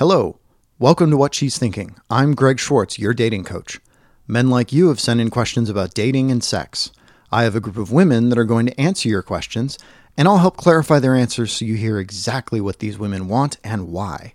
[0.00, 0.38] Hello.
[0.78, 1.94] Welcome to What She's Thinking.
[2.08, 3.80] I'm Greg Schwartz, your dating coach.
[4.26, 6.90] Men like you have sent in questions about dating and sex.
[7.30, 9.78] I have a group of women that are going to answer your questions,
[10.16, 13.92] and I'll help clarify their answers so you hear exactly what these women want and
[13.92, 14.32] why.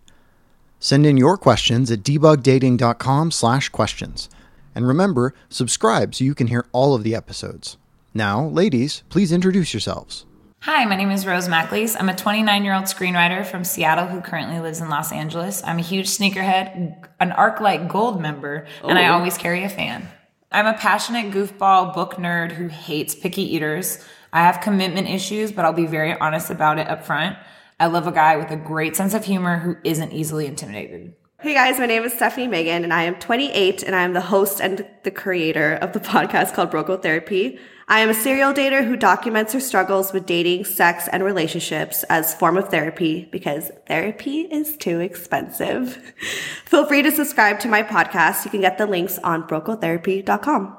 [0.80, 4.30] Send in your questions at debugdating.com slash questions.
[4.76, 7.78] And remember, subscribe so you can hear all of the episodes.
[8.14, 10.28] Now, ladies, please introduce yourselves.
[10.66, 11.96] Hi, my name is Rose McAleese.
[12.00, 15.62] I'm a 29 year old screenwriter from Seattle who currently lives in Los Angeles.
[15.64, 20.08] I'm a huge sneakerhead, an ArcLight Gold member, and I always carry a fan.
[20.52, 24.04] I'm a passionate goofball book nerd who hates picky eaters.
[24.34, 27.38] I have commitment issues, but I'll be very honest about it up front.
[27.80, 31.14] I love a guy with a great sense of humor who isn't easily intimidated.
[31.42, 34.22] Hey guys, my name is Stefanie Maegan and I am 28 and I am the
[34.22, 37.60] host and the creator of the podcast called Broke Girl Therapy.
[37.88, 42.34] I am a serial dater who documents her struggles with dating, sex, and relationships as
[42.34, 45.96] form of therapy because therapy is too expensive.
[46.66, 48.44] Feel free to subscribe to my podcast.
[48.44, 50.76] You can get the links on brokegirltherapy.com.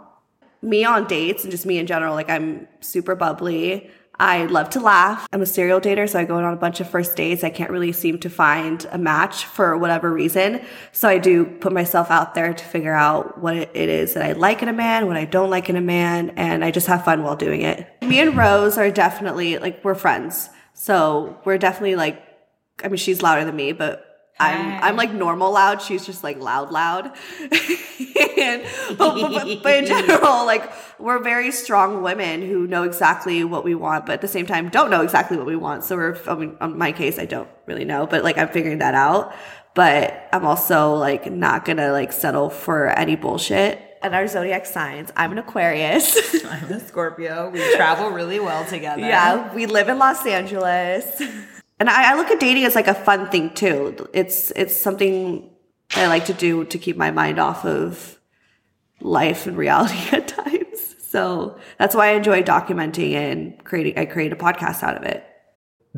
[0.63, 3.89] Me on dates and just me in general, like I'm super bubbly.
[4.19, 5.27] I love to laugh.
[5.33, 7.45] I'm a serial dater, so I go on a bunch of first dates.
[7.45, 10.63] I can't really seem to find a match for whatever reason.
[10.93, 14.33] So I do put myself out there to figure out what it is that I
[14.33, 17.05] like in a man, what I don't like in a man, and I just have
[17.05, 17.87] fun while doing it.
[18.03, 20.49] Me and Rose are definitely like, we're friends.
[20.73, 22.23] So we're definitely like,
[22.83, 24.06] I mean, she's louder than me, but
[24.39, 25.81] I'm I'm like normal loud.
[25.81, 27.07] She's just like loud, loud.
[27.41, 28.63] and,
[28.99, 33.75] but, but, but, in general, like we're very strong women who know exactly what we
[33.75, 35.85] want, but at the same time don't know exactly what we want.
[35.85, 38.79] So we're, I mean, in my case, I don't really know, but like I'm figuring
[38.79, 39.35] that out.
[39.75, 43.83] But I'm also like not gonna like settle for any bullshit.
[44.03, 46.45] And our zodiac signs, I'm an Aquarius.
[46.45, 47.49] I'm a Scorpio.
[47.51, 49.01] We travel really well together.
[49.01, 51.23] yeah, we live in Los Angeles.
[51.79, 54.09] And I, I look at dating as like a fun thing too.
[54.13, 55.51] It's it's something
[55.95, 58.19] I like to do to keep my mind off of
[59.01, 60.97] life and reality at times.
[61.09, 63.99] So that's why I enjoy documenting and creating.
[63.99, 65.25] I create a podcast out of it.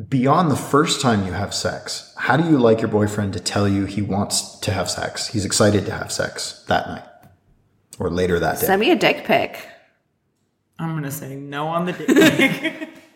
[0.07, 3.67] Beyond the first time you have sex, how do you like your boyfriend to tell
[3.67, 5.27] you he wants to have sex?
[5.27, 7.03] He's excited to have sex that night
[7.99, 8.65] or later that day.
[8.65, 9.67] Send me a dick pic.
[10.77, 12.89] I'm gonna say no on the dick.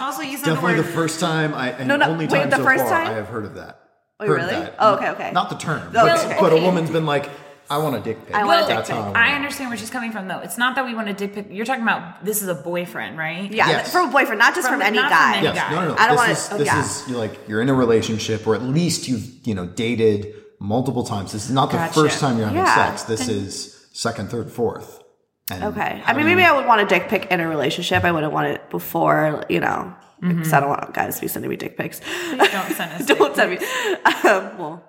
[0.00, 2.50] also, you said Definitely the the first time I and No, no, only wait, time
[2.50, 3.06] the so first far time?
[3.08, 3.80] I have heard of that.
[4.20, 4.50] Oh, Heard really?
[4.54, 4.74] that.
[4.78, 5.30] Oh, okay, okay.
[5.32, 6.36] Not the term, No, but, okay.
[6.40, 7.28] but a woman's been like,
[7.68, 8.34] I want a dick pic.
[8.34, 8.94] I want a dick pic.
[8.94, 10.38] how want I understand where she's coming from, though.
[10.38, 11.46] It's not that we want a dick pic.
[11.50, 13.50] You're talking about this is a boyfriend, right?
[13.50, 13.90] Yeah, Yes.
[13.90, 15.36] from a boyfriend, not just From- from, any not from guy.
[15.38, 15.70] any Yes, guy.
[15.72, 15.94] no, no, no.
[15.98, 16.80] I don't this wanna- is, oh, this yeah.
[16.84, 21.04] is you're like you're in a relationship, or at least you've you know dated multiple
[21.04, 21.32] times.
[21.32, 22.74] This is not the first time you're having Yeah.
[22.90, 23.02] sex.
[23.04, 25.00] This is second, third, fourth.
[25.50, 26.00] And Okay.
[26.04, 28.04] how I mean, do you- maybe I would want a dick pic in a relationship.
[28.04, 31.50] I wouldn't want it before, you know, because I don't want guys to be sending
[31.50, 32.00] me dick pics.
[32.00, 33.06] Please don't send us.
[33.06, 33.56] don't send me.
[33.58, 34.82] Um, well,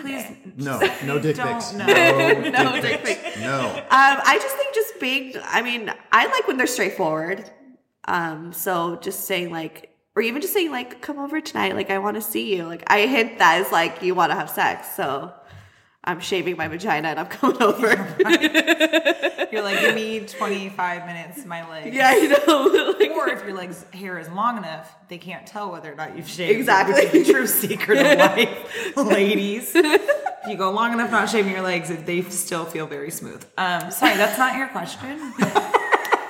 [0.00, 0.24] Please.
[0.56, 1.72] no, no dick pics.
[1.74, 1.84] no.
[1.86, 3.38] No, No dick dick pics.
[3.40, 3.68] No.
[3.68, 7.50] Um, I just think just being, I mean, I like when they're straightforward.
[8.06, 11.74] Um, so just saying like, or even just saying like, come over tonight.
[11.74, 12.64] Like, I want to see you.
[12.64, 14.88] Like, I hint that as like, you want to have sex.
[14.94, 15.32] So
[16.04, 17.88] I'm shaving my vagina and I'm coming over.
[19.54, 21.94] You're like, give me 25 minutes, my legs.
[21.94, 22.94] yeah, I know.
[22.98, 26.16] Like, Or if your legs hair is long enough, they can't tell whether or not
[26.16, 26.58] you've shaved.
[26.58, 26.94] Exactly.
[27.06, 29.72] Which is the true secret of life, ladies.
[29.74, 33.44] If you go long enough not shaving your legs, they still feel very smooth.
[33.56, 35.32] Um, sorry, that's not your question.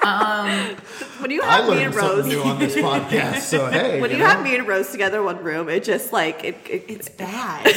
[0.04, 0.76] Um,
[1.20, 3.38] when you I have me and Rose, new on this podcast.
[3.38, 6.12] So hey, when you, know, have me and Rose together in one room, it just
[6.12, 7.74] like, it, it, it's Bad.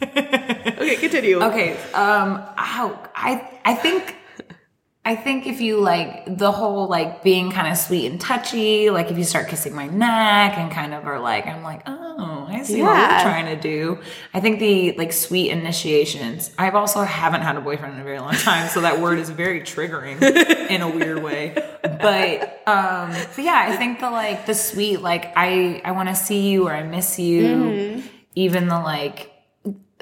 [0.80, 1.42] Okay, continue.
[1.42, 1.76] Okay.
[1.92, 2.42] Um.
[2.56, 3.10] Ow.
[3.14, 3.58] I.
[3.64, 4.16] I think.
[5.02, 9.10] I think if you like the whole like being kind of sweet and touchy, like
[9.10, 12.62] if you start kissing my neck and kind of are like, I'm like, oh, I
[12.62, 13.98] see what you're trying to do.
[14.34, 16.50] I think the like sweet initiations.
[16.58, 19.30] I've also haven't had a boyfriend in a very long time, so that word is
[19.30, 20.20] very triggering
[20.70, 21.54] in a weird way.
[21.82, 26.14] But um, but yeah, I think the like the sweet like I I want to
[26.14, 28.02] see you or I miss you,
[28.34, 29.29] even the like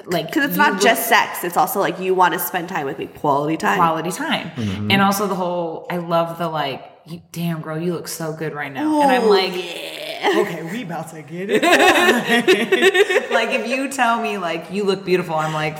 [0.05, 2.85] like Because it's not look- just sex; it's also like you want to spend time
[2.85, 3.77] with me, quality time.
[3.77, 4.49] quality time.
[4.51, 4.91] Mm-hmm.
[4.91, 8.53] And also the whole I love the like, you, damn girl, you look so good
[8.53, 9.01] right now.
[9.01, 10.33] and I'm oh, like, yeah.
[10.37, 11.61] okay, we about to get it.
[13.31, 15.77] like if you tell me like you look beautiful, I'm like,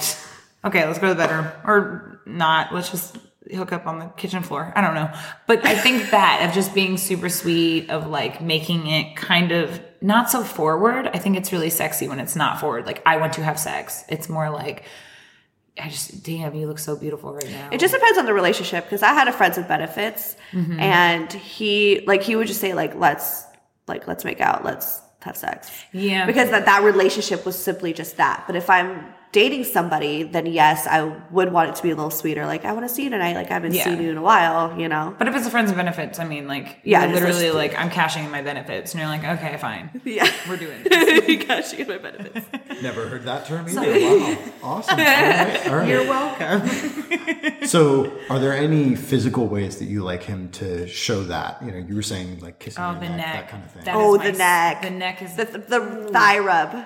[0.66, 1.48] okay, let's go to the bedroom.
[1.64, 3.18] Or not, let's just
[3.54, 4.72] hook up on the kitchen floor.
[4.76, 5.12] I don't know.
[5.48, 9.82] But I think that of just being super sweet, of like making it kind of
[10.02, 11.08] not so forward.
[11.14, 12.86] I think it's really sexy when it's not forward.
[12.86, 14.04] Like I want to have sex.
[14.10, 14.84] It's more like
[15.82, 17.70] I just damn, you look so beautiful right now.
[17.72, 20.80] It just depends on the relationship because I had a friends with benefits, Mm-hmm.
[20.80, 23.44] and he like he would just say like let's
[23.88, 25.70] like let's make out, let's have sex.
[25.92, 26.26] Yeah.
[26.26, 28.44] Because that, that relationship was simply just that.
[28.48, 32.10] But if I'm dating somebody, then yes, I would want it to be a little
[32.10, 32.48] sweeter.
[32.48, 33.36] Like, I want to see you tonight.
[33.36, 33.84] Like, I haven't Yeah.
[33.84, 35.14] seen you in a while, you know?
[35.20, 37.78] But if it's a friends of benefits, I mean, like, Yeah, yeah, literally, just- like,
[37.80, 40.28] I'm cashing in my benefits, and you're like, okay, fine, Yeah.
[40.50, 41.46] we're doing this.
[41.46, 42.48] Gosh, you get my benefits.
[42.82, 43.80] Never heard that term either.
[44.64, 44.78] Wow.
[44.80, 45.00] Awesome.
[45.00, 45.68] All right.
[45.70, 45.88] All right.
[45.88, 46.70] You're welcome.
[47.66, 51.62] So, are there any physical ways that you like him to show that?
[51.64, 53.34] You know, you were saying like kissing Oh, the neck, neck.
[53.34, 53.84] that kind of thing.
[53.84, 54.82] That Oh, the my- neck.
[54.82, 56.84] The neck is The, the, the thigh rub.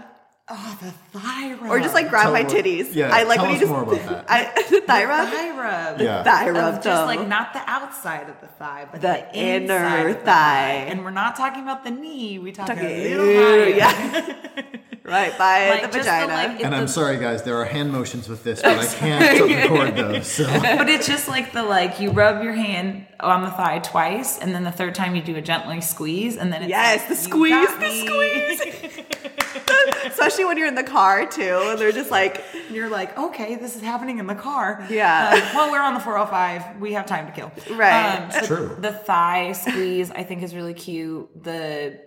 [0.50, 1.72] Oh, the thigh rub.
[1.72, 2.94] Or just like grab Tell my what- titties.
[2.96, 3.72] yeah, I like tell when you just.
[3.72, 4.26] more about that.
[4.30, 5.30] I, the thigh rub?
[5.30, 6.02] thigh rub.
[6.02, 6.24] Yeah.
[6.24, 7.06] Thigh Of rub, just though.
[7.06, 10.72] like not the outside of the thigh, but The the, inner inside of the thigh.
[10.88, 12.40] And we're not talking about the knee.
[12.40, 13.68] We talk Talking- a little higher.
[13.70, 14.66] yeah.
[15.04, 16.34] right by Like, the just the, vagina.
[16.54, 17.44] like, And I'm sorry, guys.
[17.44, 20.28] There are hand motions with this, but I can't record those.
[20.28, 24.38] So, But it's just like the like you rub your hand on the thigh twice,
[24.40, 27.10] and then the third time you do a gently squeeze, and then it's Yes, like,
[27.10, 29.06] the squeeze, the me."
[30.26, 33.76] Especially when you're in the car too, and they're just like, you're like, okay, this
[33.76, 34.86] is happening in the car.
[34.90, 35.32] Yeah.
[35.34, 36.80] Um, well, we're on the 405.
[36.80, 37.52] We have time to kill.
[37.76, 38.18] Right.
[38.18, 38.78] Um, so True.
[38.80, 41.44] The thigh squeeze, I think, is really cute.
[41.44, 42.00] The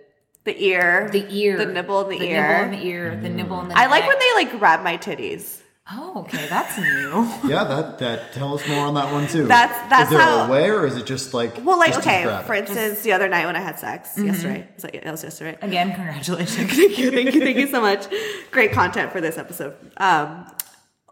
[0.43, 2.47] the ear, the ear, the nibble in the, the ear.
[2.47, 3.77] nibble in the ear, the nibble in the.
[3.77, 5.59] I like when they like grab my titties.
[5.89, 7.31] Oh, okay, that's new.
[7.49, 9.45] yeah, that that tell us more on that one too.
[9.47, 12.41] That's- that's is there how- a way, or is it just like Well, like okay,
[12.45, 14.25] for instance, the other night when I had sex Mm-hmm.
[14.27, 15.57] yesterday, it's like it was yesterday.
[15.61, 16.71] Again, congratulations.
[16.75, 18.05] thank you, thank you, thank you so much.
[18.51, 19.75] Great content for this episode.
[19.97, 20.45] Um,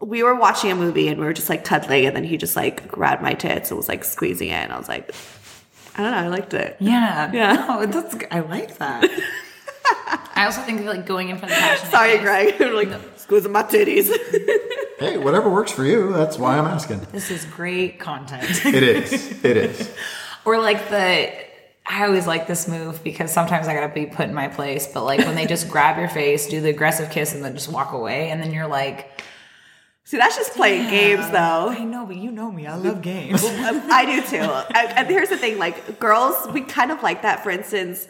[0.01, 2.57] we were watching a movie and we were just like cuddling, and then he just
[2.57, 5.15] like grabbed my tits and was like squeezing it, and I was like,
[5.97, 6.75] I don't know, I liked it.
[6.81, 7.53] Yeah, Yeah.
[7.53, 9.09] No, that's g- I like that.
[10.37, 11.89] I also think of like going in for the passion.
[11.89, 12.59] Sorry, Greg.
[12.73, 14.11] like squeezing my titties.
[14.97, 16.13] Hey, whatever works for you.
[16.13, 17.01] That's why I'm asking.
[17.11, 18.65] This is great content.
[18.65, 19.43] It is.
[19.43, 19.93] It is.
[20.45, 21.33] or like the.
[21.85, 24.87] I always like this move because sometimes I gotta be put in my place.
[24.87, 27.69] But like when they just grab your face, do the aggressive kiss, and then just
[27.69, 29.21] walk away, and then you're like,
[30.05, 31.69] See, that's just playing games, though.
[31.69, 32.67] I know, but you know me.
[32.67, 33.43] I love games.
[33.43, 34.37] Um, I do too.
[34.37, 37.43] And, and here's the thing: like girls, we kind of like that.
[37.43, 38.07] For instance,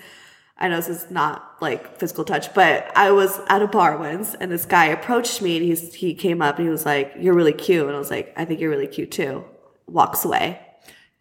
[0.57, 4.35] I know this is not like physical touch, but I was at a bar once,
[4.35, 7.33] and this guy approached me, and he's he came up and he was like, "You're
[7.33, 9.43] really cute," and I was like, "I think you're really cute too."
[9.87, 10.64] Walks away.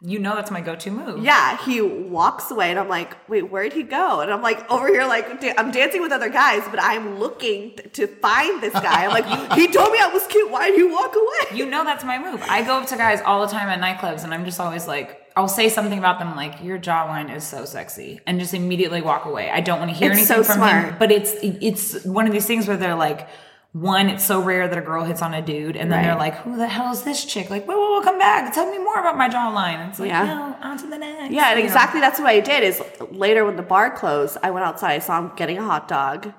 [0.07, 1.25] You know that's my go-to move.
[1.25, 4.87] Yeah, he walks away, and I'm like, "Wait, where'd he go?" And I'm like, over
[4.89, 5.27] here, like
[5.59, 9.07] I'm dancing with other guys, but I'm looking to find this guy.
[9.07, 10.51] I'm like, he told me I was cute.
[10.51, 11.57] Why did you walk away?
[11.59, 12.43] You know that's my move.
[12.49, 15.23] I go up to guys all the time at nightclubs, and I'm just always like,
[15.37, 19.25] I'll say something about them like, "Your jawline is so sexy," and just immediately walk
[19.25, 19.51] away.
[19.51, 20.85] I don't want to hear It's anything so from smart.
[20.85, 20.97] him.
[20.99, 23.27] But it's it's one of these things where they're like.
[23.75, 26.07] One, it's so rare that a girl hits on a dude, and then Right.
[26.07, 28.71] they're like, "Who the hell is this chick?" Like, wait, wait, wait, come back, tell
[28.71, 29.79] me more about my jawline.
[29.81, 30.25] And it's like, Yeah.
[30.27, 31.33] no, on to the next.
[31.33, 31.67] Yeah, and you know?
[31.67, 32.63] exactly that's what I did.
[32.63, 32.81] Is
[33.11, 34.93] later when the bar closed, I went outside.
[34.93, 36.33] I saw him getting a hot dog,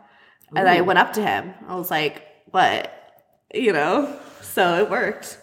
[0.56, 1.54] and I went up to him.
[1.68, 2.90] I was like, "What?"
[3.54, 4.16] You know.
[4.42, 5.38] So it worked.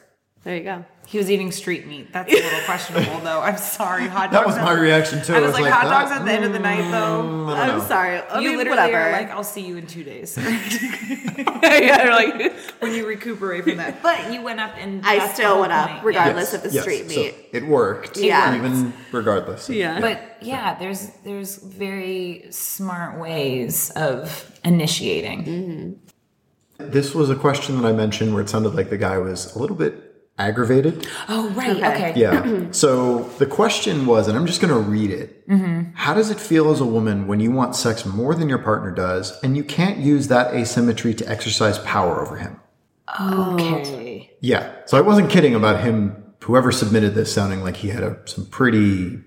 [0.45, 0.85] There you go.
[1.07, 2.11] He was eating street meat.
[2.13, 3.41] That's a little questionable, though.
[3.43, 4.07] I'm sorry.
[4.09, 4.33] Hot dogs.
[4.33, 5.35] That was my reaction too.
[5.35, 7.23] I was like, hot that- dogs at the end of the night, though.
[7.23, 7.85] Mm, I don't I'm know.
[7.85, 8.19] sorry.
[8.19, 9.09] I you mean, literally whatever.
[9.11, 10.39] are like, I'll see you in two days.
[10.39, 14.03] yeah, you're like when you recuperate from that.
[14.03, 16.05] But you went up and I that's the still whole went up point.
[16.05, 16.83] regardless Yes, of the yes.
[16.83, 17.35] street So meat.
[17.53, 18.17] it worked.
[18.17, 18.57] Yeah.
[18.57, 19.69] Even regardless.
[19.69, 20.01] yeah.
[20.01, 26.01] But yeah, there's there's very smart ways of initiating.
[26.79, 29.59] This was a question that I mentioned where it sounded like the guy was a
[29.59, 30.12] little bit
[30.49, 31.07] aggravated.
[31.29, 32.11] Oh right, Okay.
[32.11, 32.13] okay.
[32.21, 32.67] Yeah.
[32.73, 35.49] so the question was, and I'm just going to read it.
[35.49, 35.93] Mm-hmm.
[35.95, 38.91] How does it feel as a woman when you want sex more than your partner
[38.91, 42.59] does, and you can't use that asymmetry to exercise power over him?
[43.21, 44.31] Okay.
[44.41, 44.73] Yeah.
[44.87, 46.17] So I wasn't kidding about him.
[46.45, 49.21] Whoever submitted this sounding like he had a, some pretty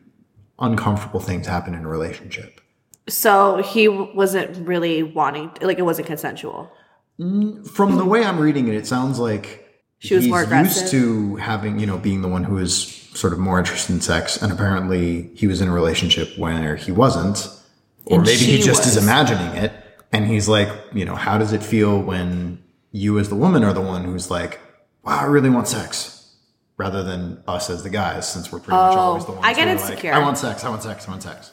[0.60, 2.60] uncomfortable things happen in a relationship.
[3.08, 6.72] So he wasn't really wanting, like it wasn't consensual.
[7.18, 9.65] From the way I'm reading it, it sounds like
[10.06, 10.82] She was he's more aggressive.
[10.82, 14.02] used to having, you know, being the one who is sort of more interested in
[14.02, 17.48] sex, and apparently he was in a relationship where he wasn't,
[18.06, 19.72] or And maybe he just is imagining it,
[20.12, 23.74] and he's like, you know, how does it feel when you as the woman are
[23.74, 24.60] the one who's like,
[25.04, 26.12] wow, I really want sex.
[26.78, 29.50] Rather than us as the guys, since we're pretty much always the oh, ones Oh,
[29.50, 30.12] I get insecure.
[30.12, 30.66] Like, I want sex.
[30.66, 31.08] I want sex.
[31.08, 31.52] I want sex.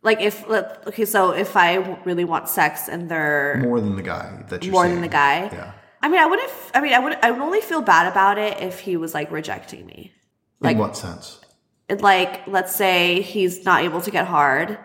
[0.00, 4.44] Like if, okay, so if I really want sex and they're More than the guy
[4.48, 4.94] that you're more seeing.
[4.94, 5.50] than the guy.
[5.52, 5.72] Yeah.
[6.02, 6.48] I mean, I wouldn't.
[6.48, 7.16] f- I mean, I would.
[7.22, 10.12] I would only feel bad about it if he was like rejecting me.
[10.60, 11.40] in what sense?
[11.88, 14.78] Like, let's say he's not able to get hard,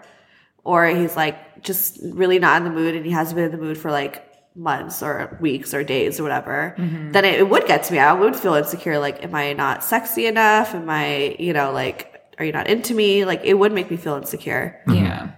[0.64, 3.58] or he's like just really not in the mood, and he hasn't been in the
[3.58, 4.24] mood for like
[4.56, 6.76] months or weeks or days or whatever.
[6.78, 7.12] Mm-hmm.
[7.12, 8.00] Then it, it would get to me.
[8.00, 8.98] I would feel insecure.
[9.00, 10.74] Like, am I not sexy enough?
[10.74, 13.24] Am I, you know, like, are you not into me?
[13.24, 14.82] Like, it would make me feel insecure.
[14.88, 14.94] Yeah.
[14.94, 15.32] Mm-hmm.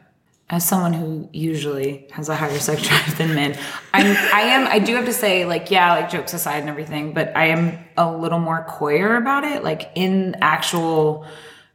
[0.51, 3.57] As someone who usually has a higher sex drive than men,
[3.93, 7.13] I'm I am I do have to say like yeah like jokes aside and everything,
[7.13, 11.25] but I am a little more coyer about it like in actual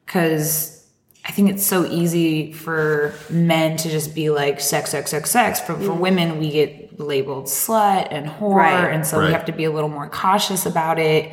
[0.04, 0.72] because
[1.26, 5.60] I think it's so easy for men to just be like sex sex sex sex.
[5.60, 8.92] For for women, we get labeled slut and whore, Right.
[8.92, 9.26] and so Right.
[9.28, 11.32] we have to be a little more cautious about it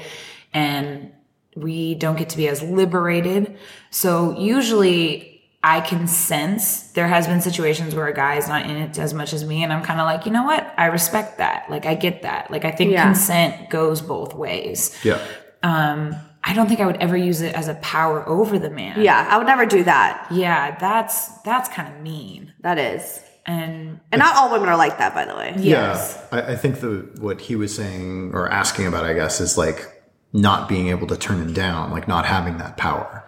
[0.53, 1.11] and
[1.55, 3.57] we don't get to be as liberated.
[3.89, 5.30] So usually
[5.63, 9.13] I can sense there has been situations where a guy is not in it as
[9.13, 10.73] much as me and I'm kind of like, you know what?
[10.77, 11.69] I respect that.
[11.69, 12.49] Like I get that.
[12.49, 13.03] Like I think Yeah.
[13.03, 14.97] consent goes both ways.
[15.03, 15.19] Yeah.
[15.63, 18.99] Um I don't think I would ever use it as a power over the man.
[18.99, 20.25] Yeah, I would never do that.
[20.31, 22.51] Yeah, that's that's kind of mean.
[22.61, 23.19] That is.
[23.45, 25.53] And And not all women are like that, by the way.
[25.57, 26.19] yes.
[26.31, 29.57] Yeah, I, I think the what he was saying or asking about, I guess, is
[29.59, 29.87] like
[30.33, 33.23] not being able to turn him down, like not having that power.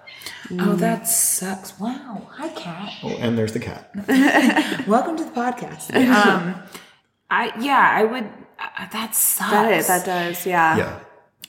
[0.51, 1.79] Oh, that sucks.
[1.79, 2.27] Wow.
[2.31, 2.91] Hi, cat.
[3.03, 3.89] Oh, and there's the cat.
[4.87, 5.93] Welcome to the podcast.
[6.13, 6.55] um,
[7.29, 8.25] I yeah, I would.
[8.59, 9.51] Uh, that sucks.
[9.51, 9.87] That is.
[9.87, 10.45] That does.
[10.45, 10.77] Yeah.
[10.77, 10.99] Yeah.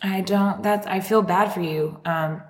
[0.02, 0.62] I don't.
[0.62, 2.00] That I feel bad for you.
[2.04, 2.42] Um,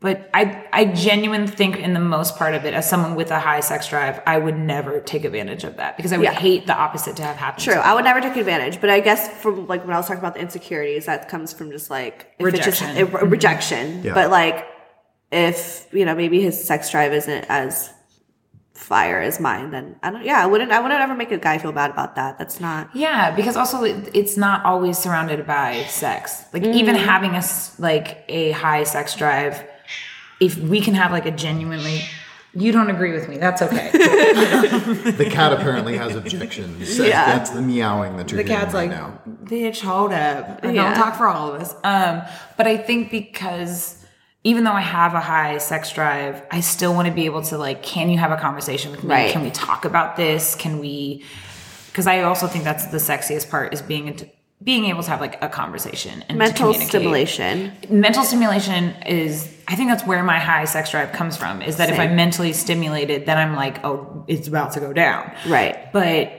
[0.00, 3.38] but I I genuinely think in the most part of it, as someone with a
[3.38, 6.32] high sex drive, I would never take advantage of that because I would Yeah.
[6.32, 7.62] hate the opposite to have happen.
[7.62, 7.74] True.
[7.74, 7.84] to me.
[7.84, 10.34] I would never take advantage, but I guess from like when I was talking about
[10.34, 12.96] the insecurities, that comes from just like if it's Rejection.
[12.96, 14.02] just a, rejection.
[14.02, 14.14] Yeah.
[14.14, 14.66] But like
[15.32, 17.90] if you know maybe his sex drive isn't as
[18.74, 20.24] fire as mine, then I don't.
[20.24, 20.72] Yeah, I wouldn't.
[20.72, 22.38] I wouldn't ever make a guy feel bad about that.
[22.38, 22.90] That's not.
[22.94, 26.44] Yeah, because also it's not always surrounded by sex.
[26.52, 27.04] Like even Mm-hmm.
[27.04, 29.64] having a s- like a high sex drive,
[30.40, 32.02] if we can have like a genuinely,
[32.54, 33.38] you don't agree with me.
[33.38, 33.90] That's okay.
[35.22, 36.98] The cat apparently has objections.
[36.98, 37.24] Yeah.
[37.36, 39.20] That's the meowing that you're the cat's right like, now.
[39.44, 40.60] bitch, hold up.
[40.62, 40.82] I Yeah.
[40.84, 41.74] don't talk for all of us.
[41.84, 42.22] Um,
[42.56, 44.01] but I think because
[44.44, 47.58] even though I have a high sex drive, I still want to be able to
[47.58, 49.10] like, can you have a conversation with me?
[49.10, 49.30] Right.
[49.32, 50.54] Can we talk about this?
[50.56, 51.24] Can we?
[51.86, 54.30] Because I also think that's the sexiest part is being
[54.64, 56.88] being able to have like a conversation and Mental communicate.
[56.88, 57.72] stimulation.
[57.90, 61.90] mental stimulation is i think that's where my high sex drive comes from is that
[61.90, 65.92] if i'm mentally stimulated then i'm like oh it's about to go down Right.
[65.92, 66.30] but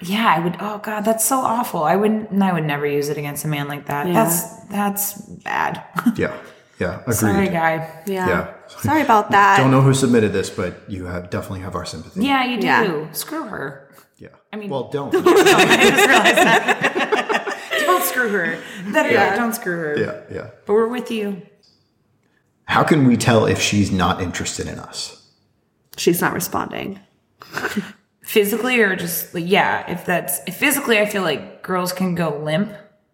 [0.00, 3.18] yeah i would oh god that's so awful i wouldn't i would never use it
[3.18, 4.14] against a man like that Yeah.
[4.14, 5.12] that's that's
[5.44, 5.84] bad
[6.16, 6.34] Yeah.
[6.78, 7.00] Yeah.
[7.00, 7.14] Agreed.
[7.16, 8.28] sorry guy Yeah.
[8.28, 8.54] Yeah.
[8.68, 9.56] Sorry about that.
[9.58, 12.24] Don't know who submitted this, but you have definitely have our sympathy.
[12.24, 13.12] yeah you do Yeah.
[13.12, 14.28] screw her Yeah.
[14.52, 15.14] I mean- well, don't.
[15.14, 15.20] i
[15.90, 18.58] just realized that don't screw her
[18.92, 19.30] Better Yeah.
[19.30, 20.20] yet, don't screw her yeah.
[20.36, 20.50] Yeah.
[20.66, 21.42] but we're with you
[22.64, 25.22] How can we tell if she's not interested in us?
[25.96, 27.00] She's not responding.
[28.22, 32.36] physically or just like yeah if that's if physically i feel like girls can go
[32.42, 32.72] limp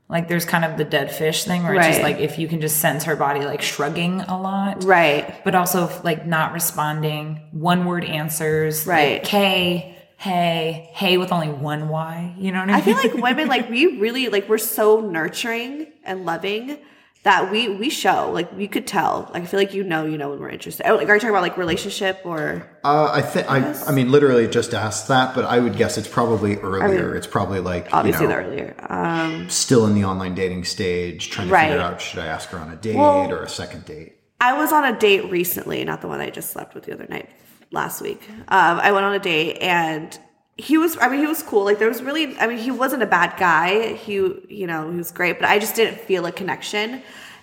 [0.08, 2.16] like there's kind of the dead fish thing where it's just Right.
[2.16, 5.42] like if you can just sense her body like shrugging a lot Right.
[5.44, 9.20] but also like not responding one word answers Right.
[9.22, 12.96] like, hey hey hey with only one y you know what i mean I feel
[12.96, 16.78] like women, like we really, like we're so nurturing and loving
[17.24, 19.30] that we we show, like we could tell.
[19.32, 20.88] Like I feel like you know, you know when we're interested.
[20.88, 22.68] Oh, like are you talking about like relationship or?
[22.82, 23.72] Uh, I think I.
[23.86, 27.14] I mean, literally just asked that, but I would guess it's probably earlier.
[27.14, 28.74] it's probably like Obviously, you know, earlier.
[28.88, 31.68] Um, still in the online dating stage, trying to Right.
[31.68, 34.16] figure out should I ask her on a date Well- or a second date.
[34.40, 37.06] I was on a date recently, not the one I just slept with the other
[37.08, 37.30] night
[37.70, 38.20] last week.
[38.48, 40.18] Um, I went on a date and
[40.56, 41.64] he was, I mean, he was cool.
[41.64, 43.94] Like there was really, I mean, he wasn't a bad guy.
[43.94, 47.02] He, you know, he was great, but I just didn't feel a connection.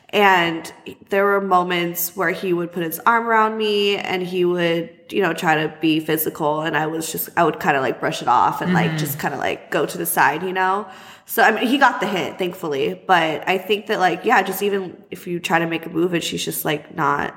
[0.09, 0.71] And
[1.09, 5.21] there were moments where he would put his arm around me and he would, you
[5.21, 6.61] know, try to be physical.
[6.61, 8.97] And I was just, I would kind of like brush it off and like mm-hmm.
[8.97, 10.87] just kind of like go to the side, you know?
[11.25, 12.99] So I mean, he got the hint, thankfully.
[13.05, 16.13] But I think that like, yeah, just even if you try to make a move
[16.13, 17.35] and she's just like not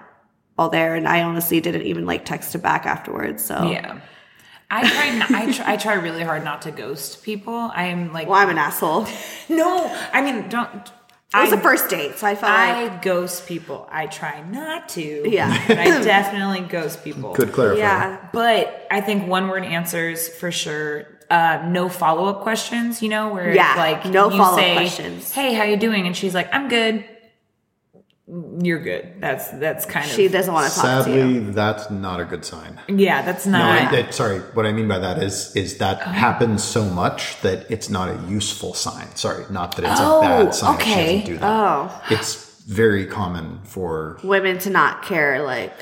[0.59, 3.45] all there, and I honestly didn't even like text her back afterwards.
[3.45, 4.00] So yeah
[4.73, 5.73] I try, not, I try.
[5.73, 7.55] I try really hard not to ghost people.
[7.55, 9.07] I'm like, well, I'm an asshole.
[9.49, 9.85] No.
[10.12, 10.75] I mean, don't.
[10.75, 13.87] It was I, the first date, so I felt like I ghost people.
[13.91, 15.29] I try not to.
[15.29, 15.52] Yeah.
[15.69, 17.35] But I definitely ghost people.
[17.35, 17.79] Could clarify.
[17.79, 21.07] yeah, But I think one word answers for sure.
[21.31, 25.33] Uh, no follow up questions, you know, where Yeah, like no follow-up questions.
[25.33, 26.07] Hey, how you doing?
[26.07, 27.05] And she's like, I'm good.
[28.29, 29.14] You're good.
[29.21, 31.17] That's that's kind she of doesn't want to talk to you.
[31.35, 32.79] Sadly, that's not a good sign.
[32.88, 33.21] yeah.
[33.23, 33.93] That's No, not.
[33.93, 34.38] it, it- sorry.
[34.55, 36.11] What I mean by that is, is that Oh.
[36.11, 39.09] happens so much that it's not a useful sign.
[39.17, 40.75] Sorry, not that it's Oh, a bad sign.
[40.76, 41.05] if She okay.
[41.19, 41.47] doesn't do that.
[41.47, 45.43] Oh, It's very common for women to not care.
[45.43, 45.73] Like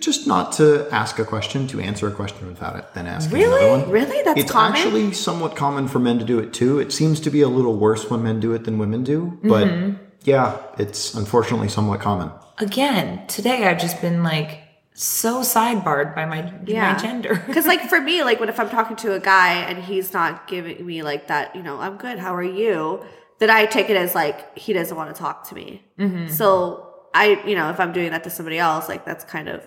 [0.00, 3.62] just not to ask a question, to answer a question without it, then asking Really?
[3.66, 3.90] another one.
[3.90, 4.06] Really?
[4.12, 4.72] Really, that's it's common?
[4.72, 6.78] actually somewhat common for men to do it too.
[6.78, 9.68] It seems to be a little worse when men do it than women do, but
[9.68, 9.96] Mm-hmm.
[10.22, 12.30] Yeah, it's unfortunately somewhat common.
[12.58, 14.60] Again, today I've just been like
[14.94, 16.92] so sidebarred by my Yeah.
[16.92, 17.42] my gender.
[17.46, 20.46] Because like for me, like what if I'm talking to a guy and he's not
[20.46, 22.18] giving me like that, you know, I'm good.
[22.18, 23.02] How are you?
[23.38, 25.82] Then I take it as like he doesn't want to talk to me.
[25.98, 26.28] Mm-hmm.
[26.28, 29.66] So I, you know, if I'm doing that to somebody else, like that's kind of,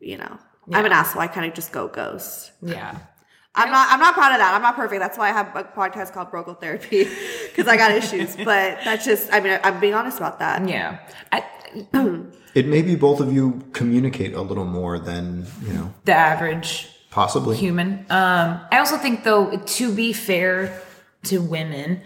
[0.00, 0.38] you know,
[0.72, 1.22] I'm an asshole.
[1.22, 2.50] I kind of just go ghost.
[2.60, 2.98] yeah.
[3.54, 3.88] I'm not.
[3.90, 4.54] I'm not proud of that.
[4.54, 5.00] I'm not perfect.
[5.00, 7.04] That's why I have a podcast called Broke Girl Therapy
[7.48, 8.34] because I got issues.
[8.36, 9.32] But that's just.
[9.32, 10.66] I mean, I'm being honest about that.
[10.68, 10.98] Yeah.
[11.30, 11.44] I,
[12.54, 16.90] It may be both of you communicate a little more than, you know, the average
[17.10, 17.56] possibly.
[17.56, 18.04] human.
[18.10, 20.78] Um, I also think though, to be fair
[21.24, 22.02] to women,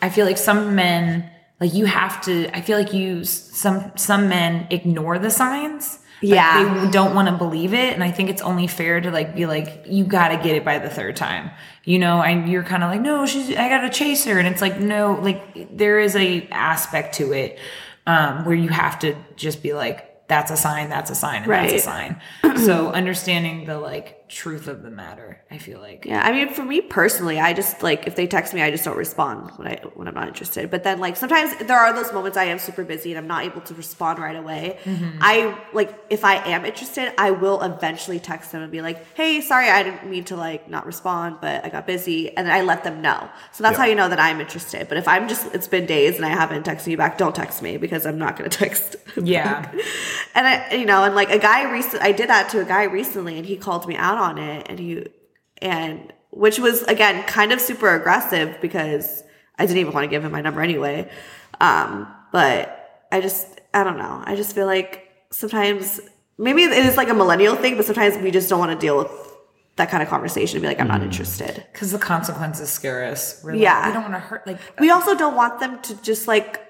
[0.00, 1.30] I feel like some men,
[1.60, 2.48] like you have to.
[2.56, 5.98] I feel like you some some men ignore the signs.
[6.22, 6.84] Like, Yeah.
[6.84, 9.46] they don't want to believe it, and I think it's only fair to like be
[9.46, 11.50] like, you got to get it by the third time,
[11.84, 12.22] you know.
[12.22, 14.78] And you're kind of like, no, she's, I got to chase her, and it's like,
[14.78, 17.58] no, like there is a aspect to it
[18.06, 21.50] um, where you have to just be like, that's a sign, that's a sign, and
[21.50, 22.20] that's a sign.
[22.64, 26.04] so understanding the like truth of the matter, I feel like.
[26.06, 28.84] Yeah, I mean, for me personally, I just like if they text me, I just
[28.84, 30.70] don't respond when I when I'm not interested.
[30.70, 33.44] But then like sometimes there are those moments I am super busy and I'm not
[33.44, 34.78] able to respond right away.
[34.84, 35.18] Mm-hmm.
[35.20, 39.40] I like if I am interested, I will eventually text them and be like, "Hey,
[39.40, 42.62] sorry, I didn't mean to like not respond, but I got busy," and then I
[42.62, 43.28] let them know.
[43.52, 43.82] So that's Yeah.
[43.82, 44.88] how you know that I'm interested.
[44.88, 47.62] But if I'm just it's been days and I haven't texted you back, don't text
[47.62, 48.94] me because I'm not going to text.
[49.20, 49.70] Yeah.
[50.36, 52.84] And I, you know, and like a guy recent, I did that to a guy
[52.84, 55.06] recently, and he called me out on it, and he,
[55.58, 59.24] and which was again kind of super aggressive because
[59.58, 61.10] I didn't even want to give him my number anyway.
[61.60, 64.22] Um, but I just, I don't know.
[64.24, 66.00] I just feel like sometimes
[66.38, 68.96] maybe it is like a millennial thing, but sometimes we just don't want to deal
[68.96, 69.10] with
[69.76, 71.66] that kind of conversation and be like, I'm not interested.
[71.72, 73.42] Because the consequences scare us.
[73.44, 73.78] We're Yeah.
[73.78, 74.46] Like, we don't want to hurt.
[74.46, 76.60] Like, We also don't want them to just like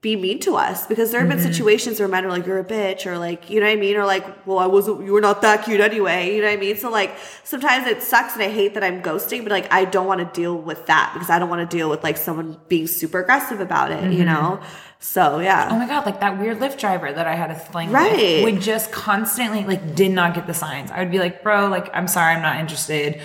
[0.00, 1.42] be mean to us because there have Mm-hmm.
[1.42, 3.76] been situations where men are like, you're a bitch, or like, you know what I
[3.76, 3.96] mean?
[3.96, 6.34] Or like, well, I wasn't, you were not that cute anyway.
[6.36, 6.76] You know what I mean?
[6.76, 10.06] So like, sometimes it sucks and I hate that I'm ghosting, but like, I don't
[10.06, 12.86] want to deal with that because I don't want to deal with like someone being
[12.86, 14.60] super aggressive about it, you know?
[15.00, 15.68] So yeah.
[15.70, 18.44] oh my God, like that weird Lyft driver that I had a fling Right.
[18.44, 20.92] with would just constantly, like, did not get the signs.
[20.92, 23.20] I would be like, bro, like, I'm sorry, I'm not interested.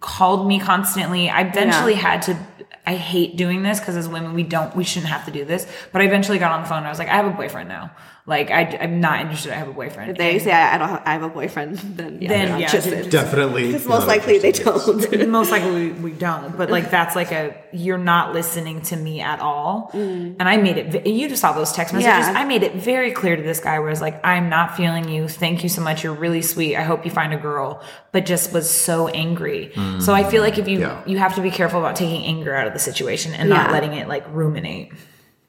[0.00, 1.28] Called me constantly.
[1.28, 2.38] I eventually had to.
[2.86, 5.66] I hate doing this because as women, we don't, we shouldn't have to do this.
[5.92, 6.78] But I eventually got on the phone.
[6.78, 7.92] And I was like, I have a boyfriend now.
[8.24, 9.50] Like, I, I'm not interested.
[9.52, 10.12] I have a boyfriend.
[10.12, 12.66] if they say I, I don't have, I have a boyfriend, then yeah, Then, yeah,
[12.66, 13.10] interested.
[13.10, 13.66] Definitely.
[13.66, 15.28] Because most likely they don't.
[15.28, 19.20] most likely we, we don't but like that's like a you're not listening to me
[19.20, 22.32] at all and i made it you just saw those text messages Mm.
[22.34, 22.40] Yeah.
[22.40, 25.08] i made it very clear to this guy where i was like i'm not feeling
[25.08, 27.82] you thank you so much you're really sweet i hope you find a girl
[28.12, 31.02] but just was so angry so i feel like if you Yeah.
[31.06, 33.94] you have to be careful about taking anger out of the situation and not letting
[33.94, 34.92] it like ruminate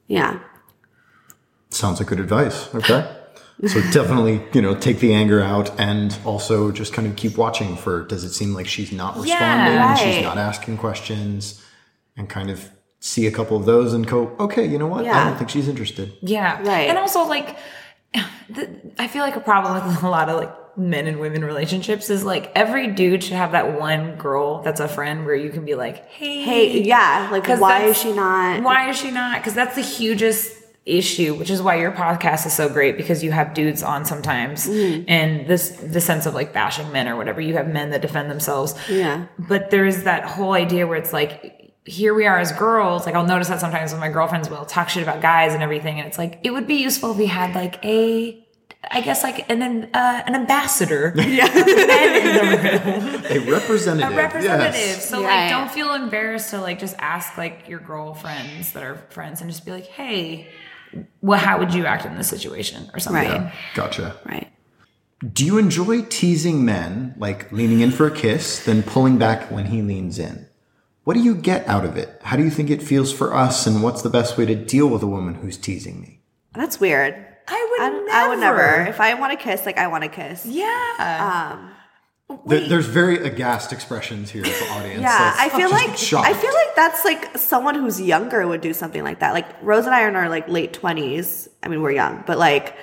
[0.08, 0.40] yeah.
[1.74, 2.74] Sounds like good advice.
[2.74, 3.10] Okay.
[3.68, 7.78] So definitely, you know, take the anger out and also just kind of keep watching
[7.78, 9.96] for does it seem like she's not responding, right.
[9.98, 11.64] she's not asking questions,
[12.18, 15.06] and kind of see a couple of those and go, okay, you know what?
[15.06, 16.14] I don't think she's interested.
[16.22, 16.62] Yeah.
[16.64, 16.90] Right.
[16.90, 17.58] And also, like,
[18.50, 22.10] the, I feel like a problem with a lot of like men and women relationships
[22.10, 25.66] is like every dude should have that one girl that's a friend where you can
[25.66, 27.30] be like, hey, Hey, yeah.
[27.32, 28.64] like why is she not?
[28.64, 29.40] Why is she not?
[29.40, 33.32] Because that's the hugest issue, which is why your podcast is so great because you
[33.32, 35.04] have dudes on sometimes, Mm-hmm.
[35.08, 37.40] and this the sense of like bashing men or whatever.
[37.42, 38.76] You have men that defend themselves.
[38.90, 39.28] Yeah.
[39.40, 41.60] But there is that whole idea where it's like.
[41.86, 43.06] Here we are as girls.
[43.06, 46.00] Like I'll notice that sometimes when my girlfriends will talk shit about guys and everything,
[46.00, 48.42] and it's like it would be useful if we had like a,
[48.90, 54.14] I guess like an uh, an ambassador, yeah, in the room A representative.
[54.14, 54.76] a representative.
[54.76, 55.10] Yes.
[55.10, 55.60] So Yeah, like, yeah.
[55.60, 59.66] don't feel embarrassed to like just ask like your girlfriends that are friends and just
[59.66, 60.48] be like, hey,
[61.22, 63.30] well, how would you act in this situation or something?
[63.30, 63.54] Right.
[63.74, 64.16] Gotcha.
[64.26, 64.52] Right.
[65.32, 69.66] Do you enjoy teasing men, like leaning in for a kiss, then pulling back when
[69.66, 70.48] he leans in?
[71.06, 72.20] What do you get out of it?
[72.24, 74.88] How do you think it feels for us, and what's the best way to deal
[74.88, 76.22] with a woman who's teasing me?
[76.54, 77.14] That's weird.
[77.48, 78.12] I would I, never.
[78.12, 78.86] I would never.
[78.90, 80.46] If I want to kiss, like I want to kiss.
[80.46, 81.52] Yeah.
[81.54, 81.73] Um,
[82.46, 85.02] There, there's very aghast expressions here for audience.
[85.02, 86.28] yeah, That's I feel like shocked.
[86.28, 89.34] I feel like that's like someone who's younger would do something like that.
[89.34, 91.48] Like Rose and I are in our like late twenties.
[91.62, 92.76] I mean, we're young, but like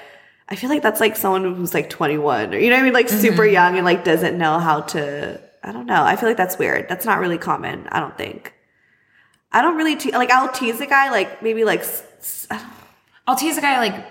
[0.48, 2.84] I feel like that's like someone who's like twenty one, or you know what I
[2.84, 3.52] mean, like super Mm-hmm.
[3.52, 5.40] young and like doesn't know how to.
[5.62, 6.02] I don't know.
[6.02, 6.88] I feel like that's weird.
[6.88, 7.86] That's not really common.
[7.88, 8.54] I don't think.
[9.52, 10.30] I don't really te- like.
[10.30, 12.46] I'll tease a guy like maybe like s- s-
[13.26, 14.06] I'll tease a guy like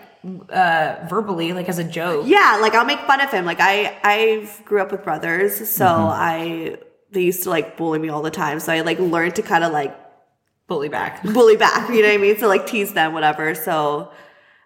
[0.49, 2.25] uh verbally, like as a joke.
[2.27, 3.45] Yeah, like I'll make fun of him.
[3.45, 6.77] Like I I grew up with brothers, so I
[7.11, 8.59] they used to like bully me all the time.
[8.59, 9.97] So I like learned to kind of like
[10.69, 11.23] Bully back.
[11.33, 12.37] bully back, you know what I mean?
[12.37, 13.55] So like tease them, whatever.
[13.55, 14.11] So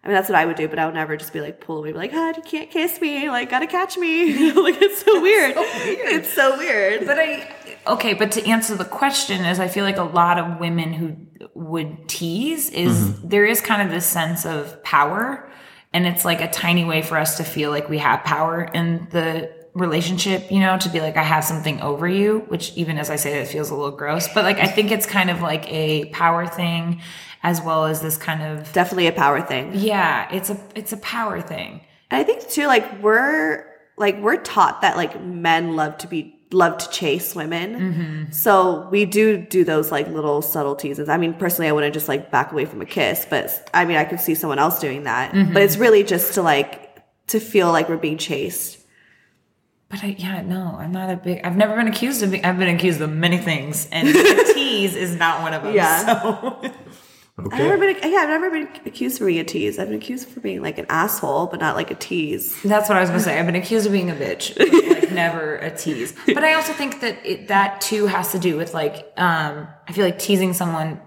[0.04, 1.78] I mean, that's what I would do, but I would never just be like pull
[1.78, 4.26] away, be like, ah, you can't kiss me, like, gotta catch me.
[4.26, 5.54] You know, like, it's so weird.
[5.56, 7.08] It's so weird.
[7.08, 7.50] But I
[7.88, 11.15] okay, but to answer the question is I feel like a lot of women who
[11.54, 13.28] would tease is mm-hmm.
[13.28, 15.50] there is kind of this sense of power
[15.93, 19.08] and it's like a tiny way for us to feel like we have power in
[19.12, 23.10] the relationship, you know, to be like I have something over you, which even as
[23.10, 25.72] I say it feels a little gross, but like I think it's kind of like
[25.72, 27.02] a power thing
[27.43, 29.72] as well as this kind of Definitely a power thing.
[29.74, 31.82] yeah, it's a it's a power thing.
[32.10, 33.65] And I think too, like we're
[33.98, 37.76] like we're taught that like men love to be love to chase women.
[37.76, 38.32] Mm-hmm.
[38.32, 41.10] So we do do those like little subtle teases.
[41.10, 43.98] I mean, personally, I wouldn't just like back away from a kiss, but I mean,
[43.98, 45.34] I could see someone else doing that.
[45.34, 45.54] Mm-hmm.
[45.54, 48.80] But it's really just to like to feel like we're being chased.
[49.89, 51.42] But I, yeah, no, I'm not a big.
[51.44, 52.32] I've never been accused of.
[52.32, 54.13] Being, I've been accused of many things, and a
[54.54, 55.76] tease is not one of them.
[55.76, 56.22] Yeah.
[56.22, 56.72] So.
[57.36, 59.80] I've never been, yeah, I've never been accused for being a tease.
[59.80, 62.62] I've been accused for being like an asshole, but not like a tease.
[62.62, 63.39] That's what I was gonna say.
[63.39, 66.13] I've been accused of being a bitch, but like never a tease.
[66.28, 69.93] But I also think that it, that too has to do with like um, I
[69.93, 71.02] feel like teasing someone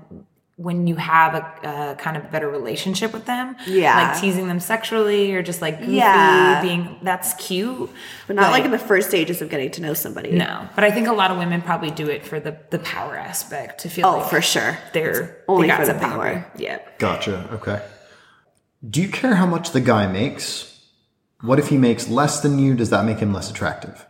[0.59, 3.55] when you have a, a kind of better relationship with them.
[3.67, 3.95] Yeah.
[4.13, 6.63] like teasing them sexually or just like goofy, Yeah.
[6.63, 7.91] being that's cute,
[8.27, 10.33] But not like in the first stages of getting to know somebody.
[10.33, 10.67] no.
[10.75, 13.81] But I think a lot of women probably do it for the the power aspect
[13.83, 14.79] to feel Oh, like for sure.
[14.95, 16.29] they're only they got for the something power.
[16.29, 16.51] over.
[16.57, 16.79] Yeah.
[16.99, 17.49] Gotcha.
[17.53, 17.83] Okay.
[18.89, 20.73] Do you care how much the guy makes?
[21.43, 22.75] What if he makes less than you?
[22.75, 24.07] Does that make him less attractive?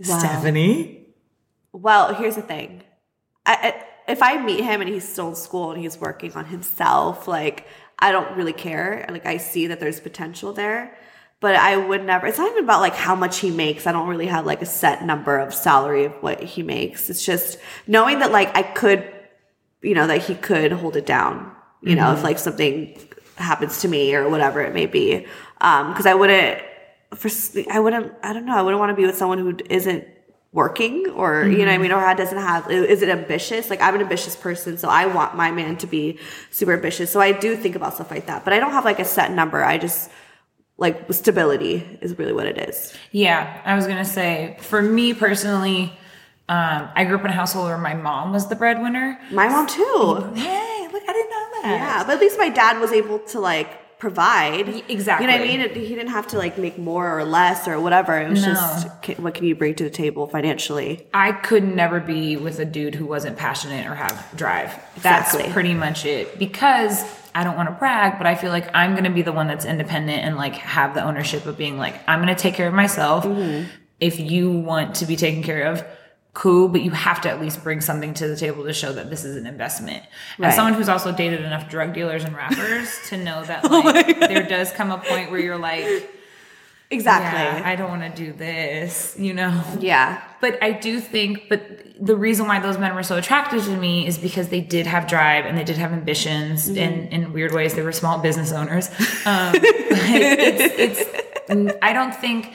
[0.00, 1.06] Stefanie.
[1.72, 2.82] Well, here's the thing.
[3.46, 6.46] I, I, if I meet him and he's still in school and he's working on
[6.46, 7.66] himself, like
[7.98, 9.06] I don't really care.
[9.08, 10.96] Like I see that there's potential there,
[11.40, 12.26] but I would never.
[12.26, 13.86] It's not even about like how much he makes.
[13.86, 17.08] I don't really have like a set number of salary of what he makes.
[17.10, 19.08] It's just knowing that like I could,
[19.82, 21.52] you know, that he could hold it down.
[21.84, 22.26] You know, if mm-hmm.
[22.26, 22.96] like something
[23.36, 25.26] happens to me or whatever it may be,
[25.60, 26.62] um, because I wouldn't.
[27.14, 27.28] For
[27.70, 28.12] I wouldn't.
[28.22, 28.56] I don't know.
[28.56, 30.06] I wouldn't want to be with someone who isn't
[30.52, 31.92] working or you know what I mean?
[31.92, 33.70] Or how doesn't have is it ambitious?
[33.70, 36.18] Like I'm an ambitious person so I want my man to be
[36.50, 37.10] super ambitious.
[37.10, 39.32] So I do think about stuff like that but I don't have like a set
[39.32, 39.64] number.
[39.64, 40.10] I just
[40.76, 42.94] like stability is really what it is.
[43.12, 45.92] Yeah, I was gonna say for me personally,
[46.48, 49.18] um, I grew up in a household where my mom was the breadwinner.
[49.30, 50.32] my mom too.
[50.34, 51.76] Hey, look, I didn't know that.
[51.78, 53.70] yeah but at least my dad was able to like
[54.02, 55.24] provide exactly.
[55.26, 57.68] you know what I mean It- he didn't have to like make more or less
[57.68, 58.48] or whatever it was No.
[58.52, 58.88] just
[59.20, 62.96] what can you bring to the table financially I could never be with a dude
[62.96, 64.70] who wasn't passionate or have drive.
[65.02, 65.52] That's Exactly.
[65.52, 66.36] pretty much it.
[66.36, 69.46] Because I don't want to brag, but I feel like I'm gonna be the one
[69.46, 72.74] that's independent and like have the ownership of being like, I'm gonna take care of
[72.74, 73.24] myself.
[73.24, 73.68] Mm-hmm.
[74.00, 75.84] If you want to be taken care of,
[76.34, 79.10] cool, but you have to at least bring something to the table to show that
[79.10, 80.02] this is an investment.
[80.38, 80.48] Right.
[80.48, 84.18] As someone who's also dated enough drug dealers and rappers to know that Oh like
[84.18, 85.84] there does come a point where you're like,
[86.90, 89.62] exactly yeah, I don't want to do this, you know.
[89.78, 91.60] yeah But I do think, but
[92.00, 95.06] the reason why those men were so attractive to me is because they did have
[95.06, 96.78] drive and they did have ambitions, Mm-hmm.
[96.78, 98.88] and in weird ways, they were small business owners.
[99.26, 101.02] Um, it's,
[101.48, 102.52] it's, I don't think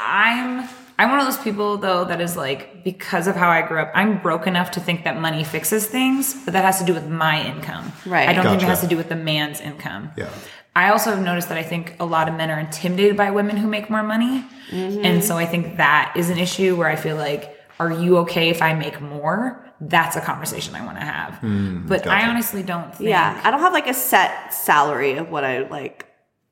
[0.00, 0.68] I'm.
[0.98, 3.92] I'm one of those people though that is like because of how I grew up,
[3.94, 7.08] I'm broke enough to think that money fixes things, but that has to do with
[7.08, 7.92] my income.
[8.04, 8.28] Right.
[8.28, 10.10] I don't think it has to do with the man's income.
[10.16, 10.28] Yeah.
[10.74, 13.56] I also have noticed that I think a lot of men are intimidated by women
[13.56, 14.44] who make more money.
[14.70, 15.04] Mm-hmm.
[15.04, 18.48] And so I think that is an issue where I feel like, are you okay
[18.48, 19.64] if I make more?
[19.80, 21.34] That's a conversation I want to have.
[21.36, 23.10] Hmm, but I honestly don't think.
[23.10, 26.06] Yeah, I don't have like a set salary of what I like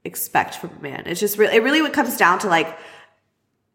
[0.04, 1.02] expect from a man.
[1.06, 2.78] It's just really, it really comes down to like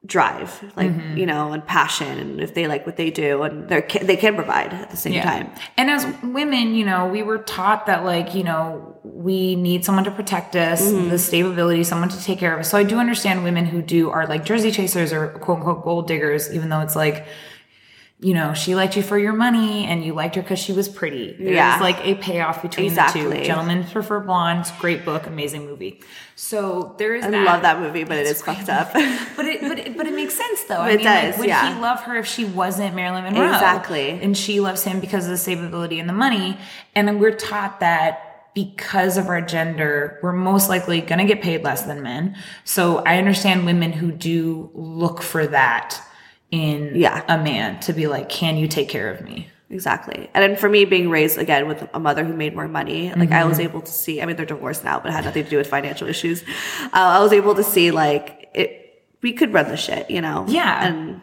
[0.06, 1.18] drive, like Mm-hmm.
[1.18, 4.18] you know, and passion, and if they like what they do, and they are they
[4.18, 5.52] can provide at the same time.
[5.78, 10.04] And as women, you know, we were taught that like, you know, we need someone
[10.06, 11.10] to protect us, Mm-hmm.
[11.10, 12.70] the stability, someone to take care of us.
[12.72, 16.08] So I do understand women who do are like jersey chasers or quote unquote gold
[16.08, 17.26] diggers, even though it's like,
[18.23, 20.88] you know, she liked you for your money and you liked her because she was
[20.88, 21.36] pretty.
[21.39, 21.79] There's Yeah.
[21.81, 23.34] like a payoff between the two.
[23.43, 26.01] Gentlemen prefer blondes, great book, amazing movie.
[26.36, 27.45] So there is I that.
[27.45, 28.93] love that movie, but it is fucked up.
[29.36, 30.81] But it, but it, but it makes sense though.
[30.81, 31.73] I It mean, like, does, would yeah.
[31.73, 33.45] he love her if she wasn't Marilyn Monroe?
[33.53, 34.10] Exactly.
[34.12, 36.60] And she loves him because of the savability and the money.
[36.93, 41.41] And then we're taught that because of our gender, we're most likely going to get
[41.41, 42.36] paid less than men.
[42.65, 45.99] So I understand women who do look for that
[46.52, 47.24] in Yeah.
[47.28, 49.48] a man to be like, can you take care of me?
[49.70, 50.30] Exactly.
[50.34, 53.32] And then for me, being raised again with a mother who made more money, like
[53.32, 53.70] I was Mm-hmm.
[53.70, 55.68] able to see, I mean, they're divorced now, but it had nothing to do with
[55.68, 56.44] financial issues.
[56.84, 60.46] Uh, I was able to see like it, we could run the shit, you know?
[60.50, 60.86] Yeah.
[60.86, 61.22] And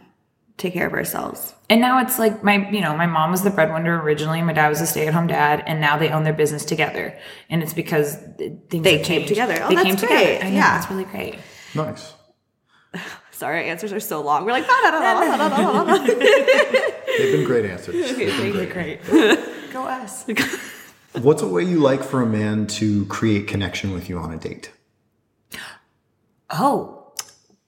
[0.56, 1.54] take care of ourselves.
[1.68, 4.40] And now it's like my, you know, my mom was the breadwinner originally.
[4.40, 7.18] My dad was a stay-at-home dad, and now they own their business together.
[7.50, 9.28] And it's because th- things They have came changed.
[9.28, 9.58] together.
[9.62, 10.08] Oh, they that's came great.
[10.38, 10.44] together.
[10.46, 10.78] I know, Yeah.
[10.78, 11.34] that's really great.
[11.74, 12.14] Nice.
[13.38, 14.44] Sorry, our answers are so long.
[14.44, 17.94] We're like, da, da, da, They've been great answers.
[17.94, 19.04] Okay, They've been great.
[19.04, 19.38] great.
[19.72, 20.26] Go us.
[21.12, 24.38] What's a way you like for a man to create connection with you on a
[24.38, 24.72] date?
[26.50, 27.12] Oh,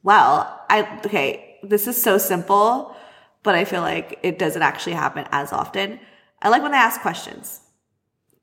[0.03, 2.97] well, I, okay, this is so simple,
[3.45, 6.01] but I feel like it doesn't actually happen as often.
[6.43, 7.61] I like when they ask questions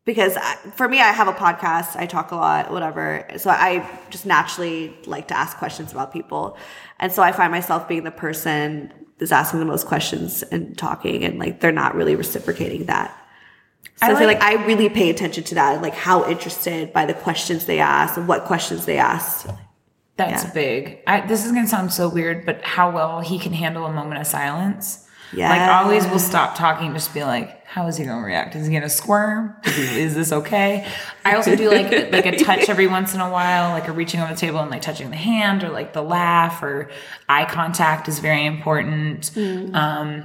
[0.08, 1.96] because I, for me, I have a podcast.
[1.96, 3.28] I talk a lot, whatever.
[3.38, 6.58] So I just naturally like to ask questions about people,
[7.00, 11.24] and so I find myself being the person that's asking the most questions and talking,
[11.24, 13.16] and like they're not really reciprocating that.
[13.98, 16.94] So I, I feel like- like I really pay attention to that, like how interested
[16.94, 19.48] by the questions they ask and what questions they ask.
[20.18, 20.52] that's Yeah.
[20.54, 21.00] big.
[21.06, 24.20] I, this is gonna sound so weird, but how well he can handle a moment
[24.22, 25.08] of silence.
[25.34, 25.50] Yeah.
[25.50, 28.56] Like always we'll stop talking, just be like, how is he gonna react?
[28.56, 29.54] Is he gonna squirm?
[29.66, 30.88] Is, he, is this okay?
[31.26, 34.22] I also do like like a touch every once in a while, like a reaching
[34.22, 36.90] over the table and like touching the hand or like the laugh or
[37.28, 39.32] eye contact is very important.
[39.34, 39.76] Mm.
[39.76, 40.24] Um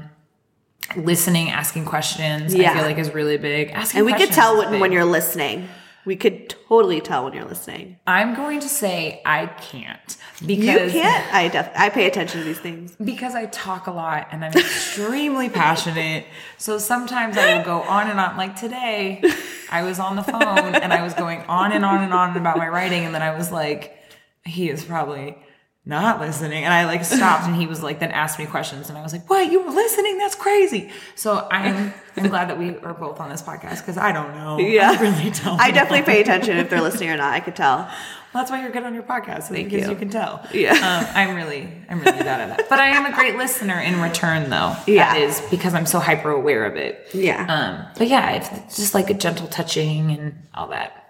[0.97, 3.71] listening, asking questions, I feel like is really big.
[3.71, 5.69] Asking And we could tell when, when you're listening.
[6.05, 7.99] We could totally tell when you're listening.
[8.09, 11.33] I'm going to say I can't because You can't.
[11.35, 12.97] I def- I pay attention to these things.
[13.03, 16.25] because I talk a lot and I'm extremely passionate.
[16.59, 18.37] So sometimes I will go on and on.
[18.37, 19.23] Like today,
[19.71, 22.59] I was on the phone and I was going on and on and on about
[22.59, 23.97] my writing, and then I was like,
[24.45, 25.37] he is probably
[25.85, 26.65] not listening.
[26.65, 29.13] And I like stopped and he was like, then asked me questions, and I was
[29.13, 29.51] like, what?
[29.51, 30.19] You were listening?
[30.19, 30.91] That's crazy.
[31.17, 34.59] So I'm I'm glad that we are both on this podcast because I don't know.
[34.59, 34.93] Yeah.
[34.93, 35.61] I really don't.
[35.61, 35.75] I know.
[35.75, 37.33] definitely pay attention if they're listening or not.
[37.33, 37.91] I could tell.
[38.33, 39.91] Well, that's why you're good on your podcast, Thank because you.
[39.93, 39.97] you.
[39.99, 40.47] can tell.
[40.55, 40.73] Yeah.
[40.73, 42.69] um, I'm really, I'm really bad at that.
[42.71, 44.75] But I am a great listener in return, though.
[44.87, 45.13] Yeah.
[45.13, 47.09] that is because I'm so hyper aware of it.
[47.13, 47.45] Yeah.
[47.47, 51.02] Um, but yeah, it's it's just like a gentle touching and all that.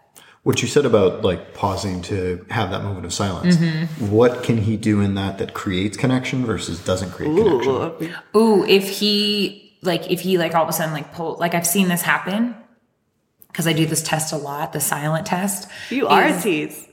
[0.44, 3.56] What you said about like pausing to have that moment of silence.
[3.56, 4.10] Mm-hmm.
[4.10, 8.14] What can he do in that that creates connection versus doesn't create connection?
[8.34, 8.38] Ooh.
[8.38, 11.66] Ooh, if he like, if he like all of a sudden like pull, like I've
[11.66, 12.56] seen this happen
[13.46, 15.68] because I do this test a lot, the silent test.
[15.90, 16.88] You are a tease.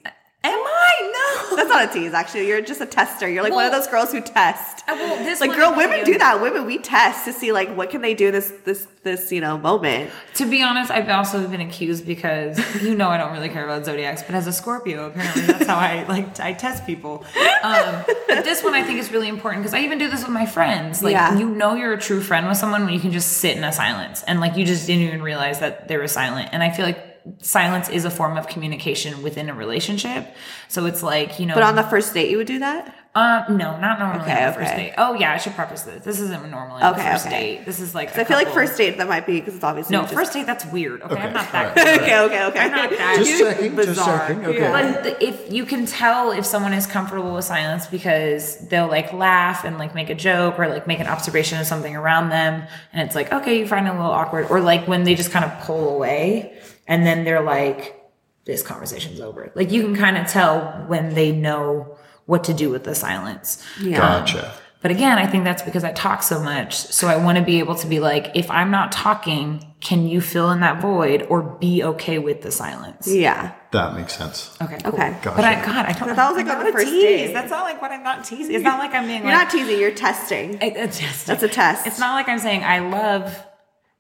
[1.60, 1.70] Am I?
[1.70, 1.70] No.
[1.70, 2.48] That's not a tease, actually.
[2.48, 3.30] You're just a tester.
[3.30, 4.84] You're like one of those girls who test.
[4.88, 6.14] Uh, well, this like girl, women do.
[6.14, 6.42] do that.
[6.42, 9.58] Women, we test to see like what can they do this this this you know
[9.58, 10.12] moment.
[10.36, 13.86] To be honest, I've also been accused because you know I don't really care about
[13.86, 17.24] zodiacs, but as a Scorpio, apparently that's how I like I test people.
[17.64, 20.32] Um, but this one I think is really important because I even do this with
[20.32, 21.02] my friends.
[21.04, 21.38] Like Yeah.
[21.38, 23.72] you know you're a true friend with someone when you can just sit in a
[23.74, 26.50] silence and like you just didn't even realize that they were silent.
[26.52, 27.09] And I feel like
[27.42, 30.36] silence is a form of communication within a relationship.
[30.68, 32.96] So it's like you know, But on the first date, you would do that.
[33.16, 34.94] um, no, not normally Okay, on the first date.
[34.98, 36.04] Oh yeah, I should preface this.
[36.04, 37.56] This isn't normally on Okay, the first okay.
[37.58, 37.66] date.
[37.66, 39.64] This is like So I I feel like first date that might be because it's
[39.64, 41.02] obviously No, just- first date that's weird.
[41.02, 41.78] Okay, I'm not that.
[41.78, 42.02] all right.
[42.02, 42.60] okay, okay, okay.
[42.60, 44.28] I'm not that Just checking, just Bizarre.
[44.28, 44.46] checking.
[44.46, 44.60] Okay.
[44.60, 45.02] Yeah.
[45.04, 49.64] But if you can tell if someone is comfortable with silence because they'll like laugh
[49.66, 53.02] and like make a joke or like make an observation of something around them, and
[53.06, 55.44] it's like okay, you find it a little awkward, or like when they just kind
[55.46, 56.54] of pull away
[56.90, 57.96] and then they're like,
[58.44, 62.70] "This conversation's over." Like you can kind of tell when they know what to do
[62.70, 63.64] with the silence.
[63.82, 64.02] Yeah.
[64.02, 64.54] Um, gotcha.
[64.82, 66.74] But again, I think that's because I talk so much.
[66.74, 70.22] So I want to be able to be like, if I'm not talking, can you
[70.22, 73.06] fill in that void or be okay with the silence?
[73.06, 73.54] Yeah.
[73.72, 74.56] That makes sense.
[74.62, 74.78] Okay.
[74.82, 74.94] Cool.
[74.94, 75.18] Okay.
[75.22, 76.16] But I, God, I don't.
[76.16, 77.04] That was like I'm on the first tease.
[77.04, 77.34] date.
[77.34, 78.56] That's not like what I'm not teasing.
[78.56, 79.48] It's not like I'm being You're like.
[79.48, 79.80] not teasing.
[79.82, 80.60] You're testing.
[80.62, 81.86] I- it's just- That's a test.
[81.86, 83.36] It's not like I'm saying I love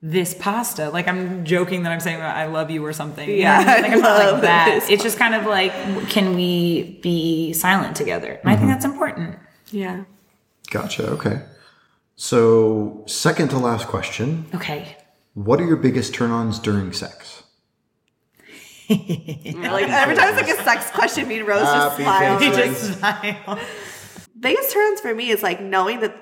[0.02, 0.90] this pasta.
[0.90, 3.28] Like I'm joking that I'm saying I love you or something.
[3.28, 3.84] You know Yeah, I mean?
[3.84, 4.70] Like I'm not I like that.
[4.80, 5.74] love It's just kind of like,
[6.10, 8.40] can we be silent together?
[8.42, 8.70] And I think mm-hmm.
[8.70, 9.40] that's important.
[9.72, 10.04] Yeah.
[10.70, 11.10] Gotcha.
[11.12, 11.42] Okay.
[12.16, 14.46] So, second to last question.
[14.54, 14.98] Okay.
[15.36, 17.44] What are your biggest turn ons during sex?
[18.90, 22.40] Like every time it's like a sex question, me and Rose just Happy smile.
[22.40, 23.60] faces.
[24.40, 26.18] Biggest turns for me is like knowing that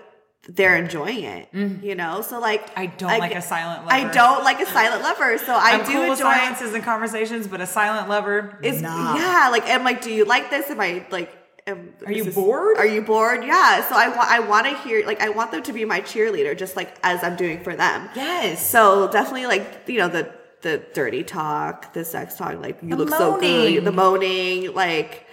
[0.47, 1.51] they're enjoying it.
[1.51, 1.85] Mm-hmm.
[1.85, 2.69] You know, so like.
[2.77, 5.91] I don't like a silent I don't like a silent lover, so I I'm do
[5.91, 6.15] cool enjoy.
[6.15, 9.15] silences and conversations, but a silent lover is nah.
[9.15, 10.69] yeah, like I'm like, do you like this?
[10.69, 11.33] Am I like?
[11.67, 12.77] Am, Are you this- bored?
[12.77, 13.43] Are you bored?
[13.43, 13.87] Yeah.
[13.89, 16.57] So I want I want to hear like I want them to be my cheerleader,
[16.57, 18.07] just like as I'm doing for them.
[18.15, 18.65] Yes.
[18.65, 20.31] So definitely like you know the
[20.61, 25.26] the dirty talk, the sex talk, like you The look so good, the moaning, like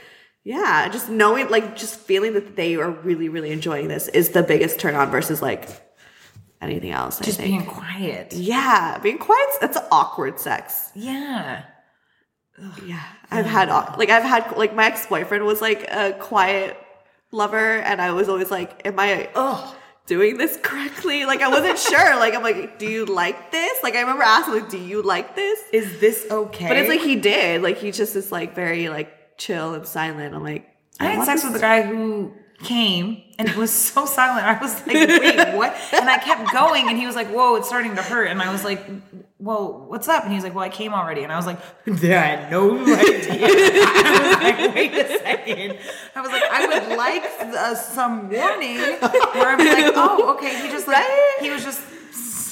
[0.45, 4.43] yeah, just knowing like just feeling that they are really really enjoying this is the
[4.43, 5.69] biggest turn on versus like
[6.61, 7.19] anything else.
[7.19, 8.33] Just being quiet.
[8.35, 9.49] yeah, being quiet.
[9.61, 10.91] That's awkward sex.
[10.95, 11.65] Yeah.
[12.87, 13.03] Yeah,
[13.33, 16.77] I've had like I've had like my ex boyfriend was like a quiet
[17.33, 19.29] lover, and I was always like, "Am I?
[19.35, 19.77] Oh,
[20.07, 21.25] doing this correctly.
[21.25, 22.17] Like I wasn't sure.
[22.17, 23.77] Like I'm like, do you like this?
[23.83, 25.59] Like I remember asking, like, do you like this?
[25.73, 26.69] Is this okay?
[26.69, 27.63] But it's like he did.
[27.63, 30.35] Like he just is like very like chill and silent.
[30.35, 30.69] I'm like,
[31.01, 34.47] I had sex this- with a guy who came and it was so silent.
[34.47, 35.77] I was like, wait, what?
[35.93, 38.27] And I kept going and he was like, whoa, it's starting to hurt.
[38.29, 38.81] And I was like,
[39.39, 40.23] well, what's up?
[40.23, 41.25] And he was like, well, I came already.
[41.25, 42.95] And I was like, I had no idea.
[43.33, 45.79] I was like, wait a second.
[46.15, 50.63] I was like, I would like uh, some warning where I'm like, oh, okay.
[50.63, 51.37] He just like, Right?
[51.41, 51.81] he was just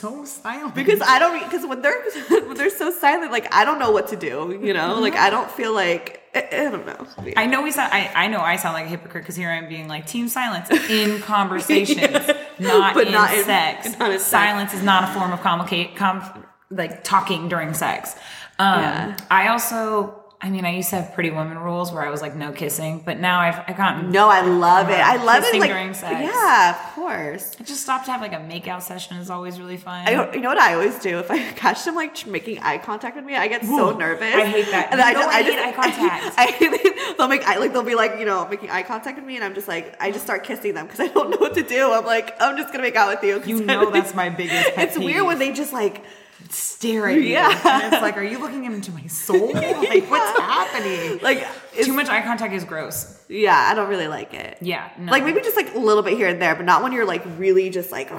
[0.03, 0.75] so silent.
[0.75, 2.03] because I don't because when they're
[2.47, 4.59] when they're so silent, like I don't know what to do.
[4.63, 7.07] You know, like I don't feel like I, I don't know.
[7.37, 7.93] I know we sound.
[7.93, 10.71] I, I know I sound like a hypocrite because here I'm being like team silence
[10.71, 12.27] in conversations,
[12.59, 13.99] not But in not in- sex.
[13.99, 14.25] not in sex.
[14.25, 16.23] silence is not a form of complicate, com,
[16.71, 18.15] like talking during sex.
[18.59, 19.17] Um, Yeah.
[19.31, 22.35] I also, I mean, I used to have pretty woman rules where I was like
[22.35, 24.99] no kissing, but now I've I gotten No, I love it.
[24.99, 25.57] I love it.
[25.61, 26.21] Like during sex.
[26.21, 27.55] yeah, of course.
[27.61, 30.05] I just stopped to have like a makeout session is always really fun.
[30.05, 32.79] I don't, you know what I always do if I catch them like making eye
[32.79, 34.35] contact with me, I get so nervous.
[34.35, 34.89] I hate that.
[34.91, 36.35] And You I just, I I hate just, eye contact.
[36.37, 39.37] I, they'll make eye like they'll be like you know making eye contact with me,
[39.37, 41.63] and I'm just like I just start kissing them because I don't know what to
[41.63, 41.93] do.
[41.93, 43.55] I'm like I'm just gonna make out with you.
[43.59, 46.03] you know that's my biggest It's weird when they just like
[46.51, 47.23] stare at you.
[47.23, 47.49] Yeah.
[47.85, 49.53] And it's like, are you looking into my soul?
[49.93, 51.19] Like, what's happening?
[51.23, 51.47] like
[51.83, 53.21] Too much eye contact is gross.
[53.29, 53.69] yeah.
[53.71, 54.59] I don't really like it.
[54.61, 54.91] Yeah.
[54.99, 55.13] No.
[55.13, 57.23] Like maybe just like a little bit here and there, but not when you're like
[57.39, 58.11] really just like.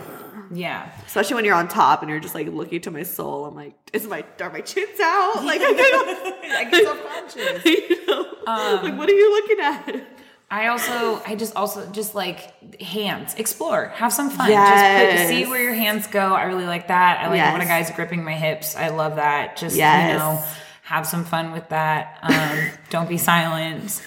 [0.51, 0.91] Yeah.
[1.07, 3.45] Especially when you're on top and you're just like looking to my soul.
[3.45, 5.43] I'm like, is my are my chins out?
[5.43, 6.39] Like I.
[6.57, 7.65] I get self-conscious.
[7.65, 10.12] you know, Um, like what are you looking at?
[10.53, 12.39] I also, I just also just like
[12.79, 13.33] hands.
[13.33, 13.87] Explore.
[13.95, 14.49] Have some fun.
[14.51, 15.17] Yes.
[15.17, 16.19] Just put, see where your hands go.
[16.35, 17.21] I really like that.
[17.21, 18.75] I like it when a guy's gripping my hips.
[18.75, 19.57] I love that.
[19.57, 20.11] Just Yes.
[20.13, 20.43] you know,
[20.83, 22.19] have some fun with that.
[22.21, 23.99] Um, don't be silent.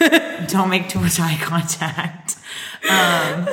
[0.46, 2.36] don't make too much eye contact.
[2.88, 3.48] Um,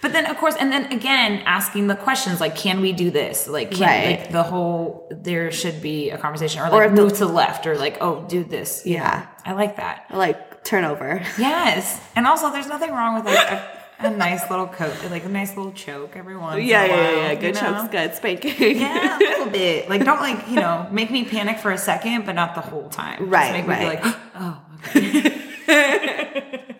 [0.00, 3.48] but then, of course, and then again, asking the questions like, "Can we do this?"
[3.48, 4.20] Like, can, Right.
[4.20, 7.32] like the whole there should be a conversation, or Or like the- move to the
[7.32, 9.26] left, or like, "Oh, do this." You Yeah.
[9.44, 10.06] I like that.
[10.08, 11.22] I Like turnover.
[11.38, 13.62] Yes, and also there's nothing wrong with like a,
[14.00, 16.62] a nice little coat, like a nice little choke every once.
[16.64, 17.34] Yeah, in a yeah, while, yeah, yeah.
[17.40, 18.76] Good chokes, good spanking.
[18.80, 19.88] Yeah, a little bit.
[19.88, 22.88] Like don't like you know make me panic for a second, but not the whole
[22.88, 23.18] time.
[23.18, 24.02] Just Right, me be right.
[24.04, 24.62] like, oh,
[24.96, 25.36] okay.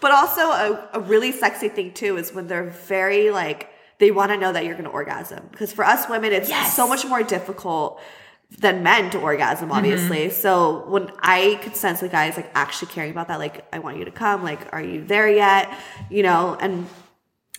[0.00, 4.30] But also a, a really sexy thing too is when they're very like they want
[4.30, 6.76] to know that you're going to orgasm because for us women it's Yes.
[6.76, 8.00] so much more difficult
[8.58, 9.78] than men to orgasm mm-hmm.
[9.78, 10.30] obviously.
[10.30, 13.98] So when I could sense the guys like actually caring about that like I want
[13.98, 15.72] you to come like are you there yet?
[16.10, 16.86] You know, and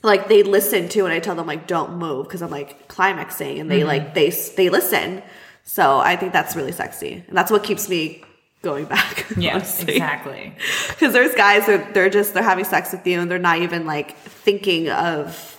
[0.03, 3.59] like they listen to and I tell them like don't move because I'm like climaxing
[3.59, 3.87] and they mm-hmm.
[3.87, 5.23] like they they listen.
[5.63, 7.25] So I think that's really sexy.
[7.27, 8.23] And that's what keeps me
[8.61, 9.27] going back.
[9.37, 9.93] yes, honestly.
[9.93, 10.55] exactly.
[10.89, 13.85] Because there's guys that they're just they're having sex with you and they're not even
[13.85, 15.53] like thinking of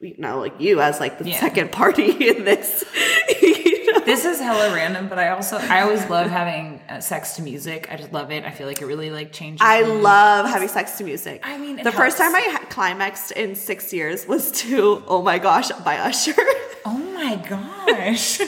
[0.00, 1.40] you know like you as like the Yeah.
[1.40, 2.84] second party in this.
[4.04, 7.88] This is hella random, but I also I always love having uh, sex to music.
[7.90, 8.44] I just love it.
[8.44, 9.60] I feel like it really like changes.
[9.62, 9.88] I me.
[9.88, 11.40] love having sex to music.
[11.42, 15.70] I mean, the first time I climaxed in six years was to "Oh My Gosh"
[15.84, 16.34] by Usher.
[16.86, 18.40] Oh my gosh.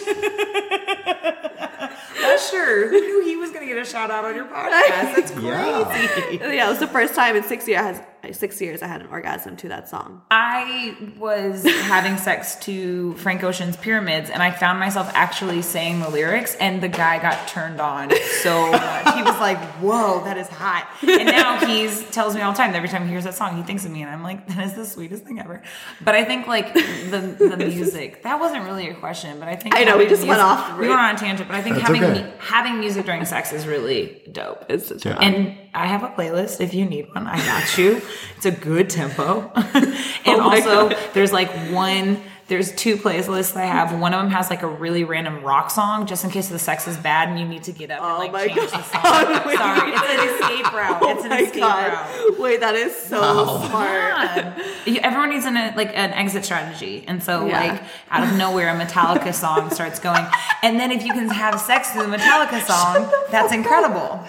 [2.22, 5.14] Usher, who knew he was going to get a shout out on your podcast?
[5.16, 6.36] That's crazy.
[6.36, 6.52] Yeah.
[6.52, 7.98] yeah, it was the first time in six years.
[8.32, 10.22] Six years I had an orgasm to that song.
[10.30, 16.08] I was having sex to Frank Ocean's Pyramids, and I found myself actually saying the
[16.10, 18.10] lyrics, and the guy got turned on
[18.42, 19.14] so much.
[19.14, 22.74] He was like, "Whoa, that is hot!" And now he's tells me all the time.
[22.74, 24.74] Every time he hears that song, he thinks of me, and I'm like, "That is
[24.74, 25.62] the sweetest thing ever."
[26.02, 29.74] But I think like the the music that wasn't really a question, but I think
[29.74, 31.56] I know, we having just went music- off the We went on a tangent, but
[31.56, 32.32] I think That's having okay.
[32.38, 34.64] having music during sex is really dope.
[34.68, 35.18] It's such Yeah.
[35.20, 37.26] And I have a playlist if you need one.
[37.26, 38.00] I got you.
[38.36, 39.50] It's a good tempo.
[39.54, 39.62] Oh
[40.26, 40.98] and Oh also, God.
[41.14, 43.98] there's like one, there's two playlists I have.
[43.98, 46.86] One of them has like a really random rock song just in case the sex
[46.86, 48.84] is bad and you need to get up and Oh like my change the God.
[48.84, 49.02] song.
[49.46, 50.98] Oh Sorry, it's an escape route.
[51.00, 51.92] Oh it's an escape god!
[51.94, 52.38] route.
[52.38, 54.10] Wait, that is so smart.
[54.10, 54.62] God.
[54.84, 57.58] You- Everyone needs an, like an exit strategy, and so Yeah.
[57.72, 60.26] like out of nowhere, a Metallica song starts going,
[60.62, 64.20] and then if you can have sex to the Metallica song, that's incredible.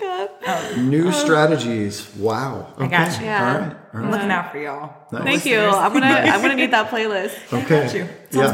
[0.00, 0.76] Fuck up.
[0.78, 2.14] New um, strategies.
[2.16, 2.72] Wow.
[2.78, 3.20] I got Okay.
[3.20, 3.24] you.
[3.26, 3.38] Yeah.
[3.52, 3.70] All right.
[3.72, 4.10] All I'm right.
[4.12, 4.92] looking out for y'all.
[5.12, 5.24] Nice.
[5.24, 5.58] Thank you.
[5.60, 7.34] I'm gonna I'm gonna need that playlist.
[7.52, 7.98] Okay.
[7.98, 8.08] you.
[8.24, 8.52] It's Yeah.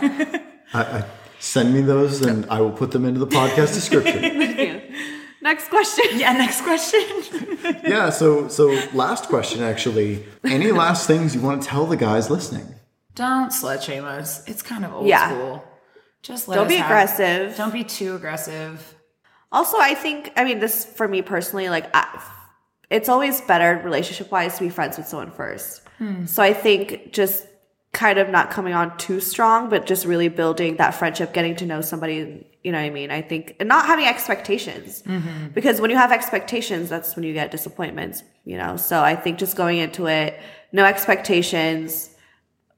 [0.00, 0.42] Spotify.
[0.74, 1.04] I, I,
[1.40, 4.20] send me those and I will put them into the podcast description.
[4.20, 4.80] Thank you.
[5.42, 6.04] Next question.
[6.18, 7.00] yeah, next question.
[7.84, 8.10] yeah.
[8.10, 10.24] So so last question actually.
[10.44, 12.74] Any last things you want to tell the guys listening?
[13.14, 14.46] Don't slut shame us.
[14.48, 15.28] It's kind of old Yeah.
[15.30, 15.64] school.
[16.22, 17.56] Just let Don't us be have- aggressive.
[17.56, 18.94] Don't be too aggressive.
[19.56, 21.70] Also, I think I mean this for me personally.
[21.70, 22.22] Like, I,
[22.90, 25.80] it's always better relationship wise to be friends with someone first.
[25.96, 26.26] Hmm.
[26.26, 27.46] So I think just
[27.92, 31.64] kind of not coming on too strong, but just really building that friendship, getting to
[31.64, 32.46] know somebody.
[32.62, 33.10] You know what I mean?
[33.10, 35.48] I think and not having expectations mm-hmm.
[35.54, 38.22] because when you have expectations, that's when you get disappointments.
[38.44, 40.38] You know, so I think just going into it,
[40.70, 42.14] no expectations,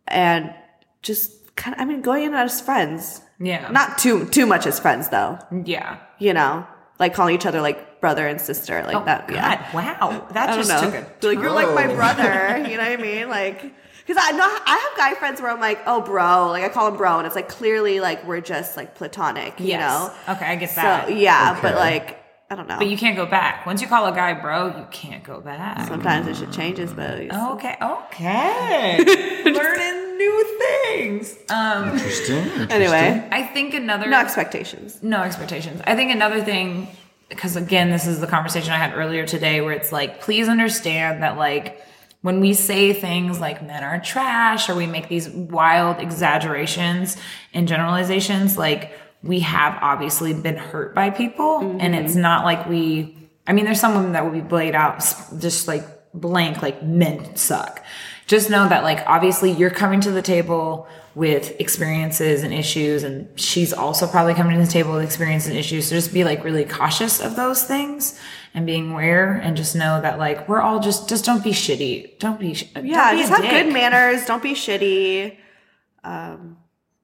[0.07, 0.55] and
[1.03, 3.23] just kind of, I mean, going in as friends.
[3.41, 3.71] Yeah.
[3.71, 5.39] Not too too much as friends though.
[5.65, 5.99] yeah.
[6.19, 6.67] You know,
[6.99, 9.29] like calling each other like brother and sister, like Oh, that.
[9.29, 9.35] God.
[9.35, 9.73] Yeah.
[9.75, 10.27] Wow.
[10.33, 10.81] That I just know.
[10.81, 11.27] took a.
[11.27, 12.65] like you're like my brother.
[12.69, 13.29] You know what I mean?
[13.29, 13.61] Like,
[14.07, 16.49] because I know I have guy friends where I'm like, oh, bro.
[16.49, 19.61] Like I call him bro, and it's like clearly like we're just like platonic.
[19.61, 19.81] You Yes.
[20.27, 20.35] know.
[20.35, 21.15] Okay, I get So that.
[21.17, 22.19] yeah, but like
[22.51, 22.79] I don't know.
[22.79, 23.67] But you can't go back.
[23.67, 25.87] Once you call a guy bro, you can't go back.
[25.87, 29.43] Sometimes it should changes, but Okay, okay.
[29.45, 31.37] Learning new things.
[31.49, 32.71] Um, Interesting.
[32.71, 35.03] anyway, I think another no expectations.
[35.03, 35.81] no expectations.
[35.87, 36.89] I think another thing,
[37.29, 41.23] because again, this is the conversation I had earlier today, where it's like, please understand
[41.23, 41.83] that like
[42.23, 47.17] when we say things like men are trash or we make these wild exaggerations
[47.55, 48.93] and generalizations, like
[49.23, 53.17] we have obviously been hurt by people, and it's not like we.
[53.47, 54.99] I mean, there's some women that will be played out
[55.39, 57.83] just like blank, like men suck.
[58.29, 63.29] Just know that, like, obviously, you're coming to the table with experiences and issues, and
[63.41, 65.89] she's also probably coming to the table with experiences and issues.
[65.89, 68.21] So just be like really cautious of those things
[68.55, 72.19] and being aware, and just know that, like, we're all just just don't be shitty.
[72.21, 73.51] Don't be Yeah, don't be just have dick.
[73.51, 74.25] good manners.
[74.27, 75.37] Don't be shitty.
[76.05, 76.59] um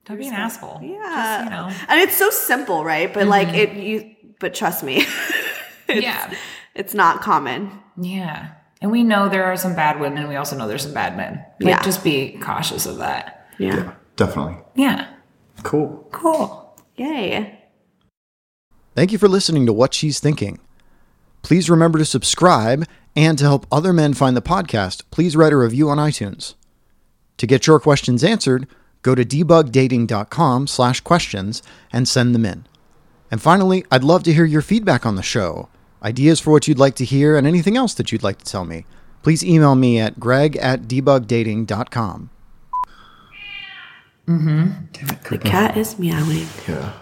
[0.05, 0.81] Don't be an asshole.
[0.83, 1.85] Yeah, Just, you know.
[1.89, 3.13] and it's so simple, right?
[3.13, 4.15] But like it, you.
[4.41, 4.97] But trust me,
[5.89, 6.33] it's, Yeah.
[6.75, 7.71] it's not common.
[7.97, 8.51] Yeah.
[8.85, 10.29] And we know there are some bad women.
[10.29, 11.43] We also know there's some bad men.
[11.59, 11.83] Like, Yeah.
[11.83, 13.49] just be cautious of that.
[13.57, 13.93] Yeah.
[14.17, 14.59] Definitely.
[14.75, 15.07] Yeah.
[15.63, 16.07] Cool.
[16.13, 16.77] Cool.
[16.97, 17.61] Yay.
[18.95, 20.59] Thank you for listening to What She's Thinking.
[21.41, 22.85] Please remember to subscribe
[23.17, 26.53] and to help other men find the podcast, please write a review on iTunes.
[27.39, 28.67] To get your questions answered,
[29.01, 32.67] go to debugdating.com slash questions and send them in.
[33.31, 35.71] And finally, I'd love to hear your feedback on the show,
[36.05, 38.65] ideas for what you'd like to hear, and anything else that you'd like to tell
[38.65, 38.85] me.
[39.23, 42.31] Please email me at greg at debugdating.com.
[44.29, 44.71] mm-hmm
[45.31, 46.47] The cat is meowing.
[46.69, 46.93] Yeah.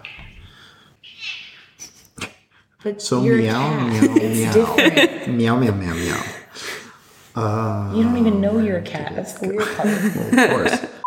[2.85, 3.91] But So you're a meow,
[4.77, 5.27] cat.
[5.27, 5.57] meow, meow.
[5.57, 7.93] Meow, meow, meow, meow.
[7.95, 9.15] You don't even know you're a cat.
[9.15, 9.89] That's the weird part.
[9.89, 11.02] Of course.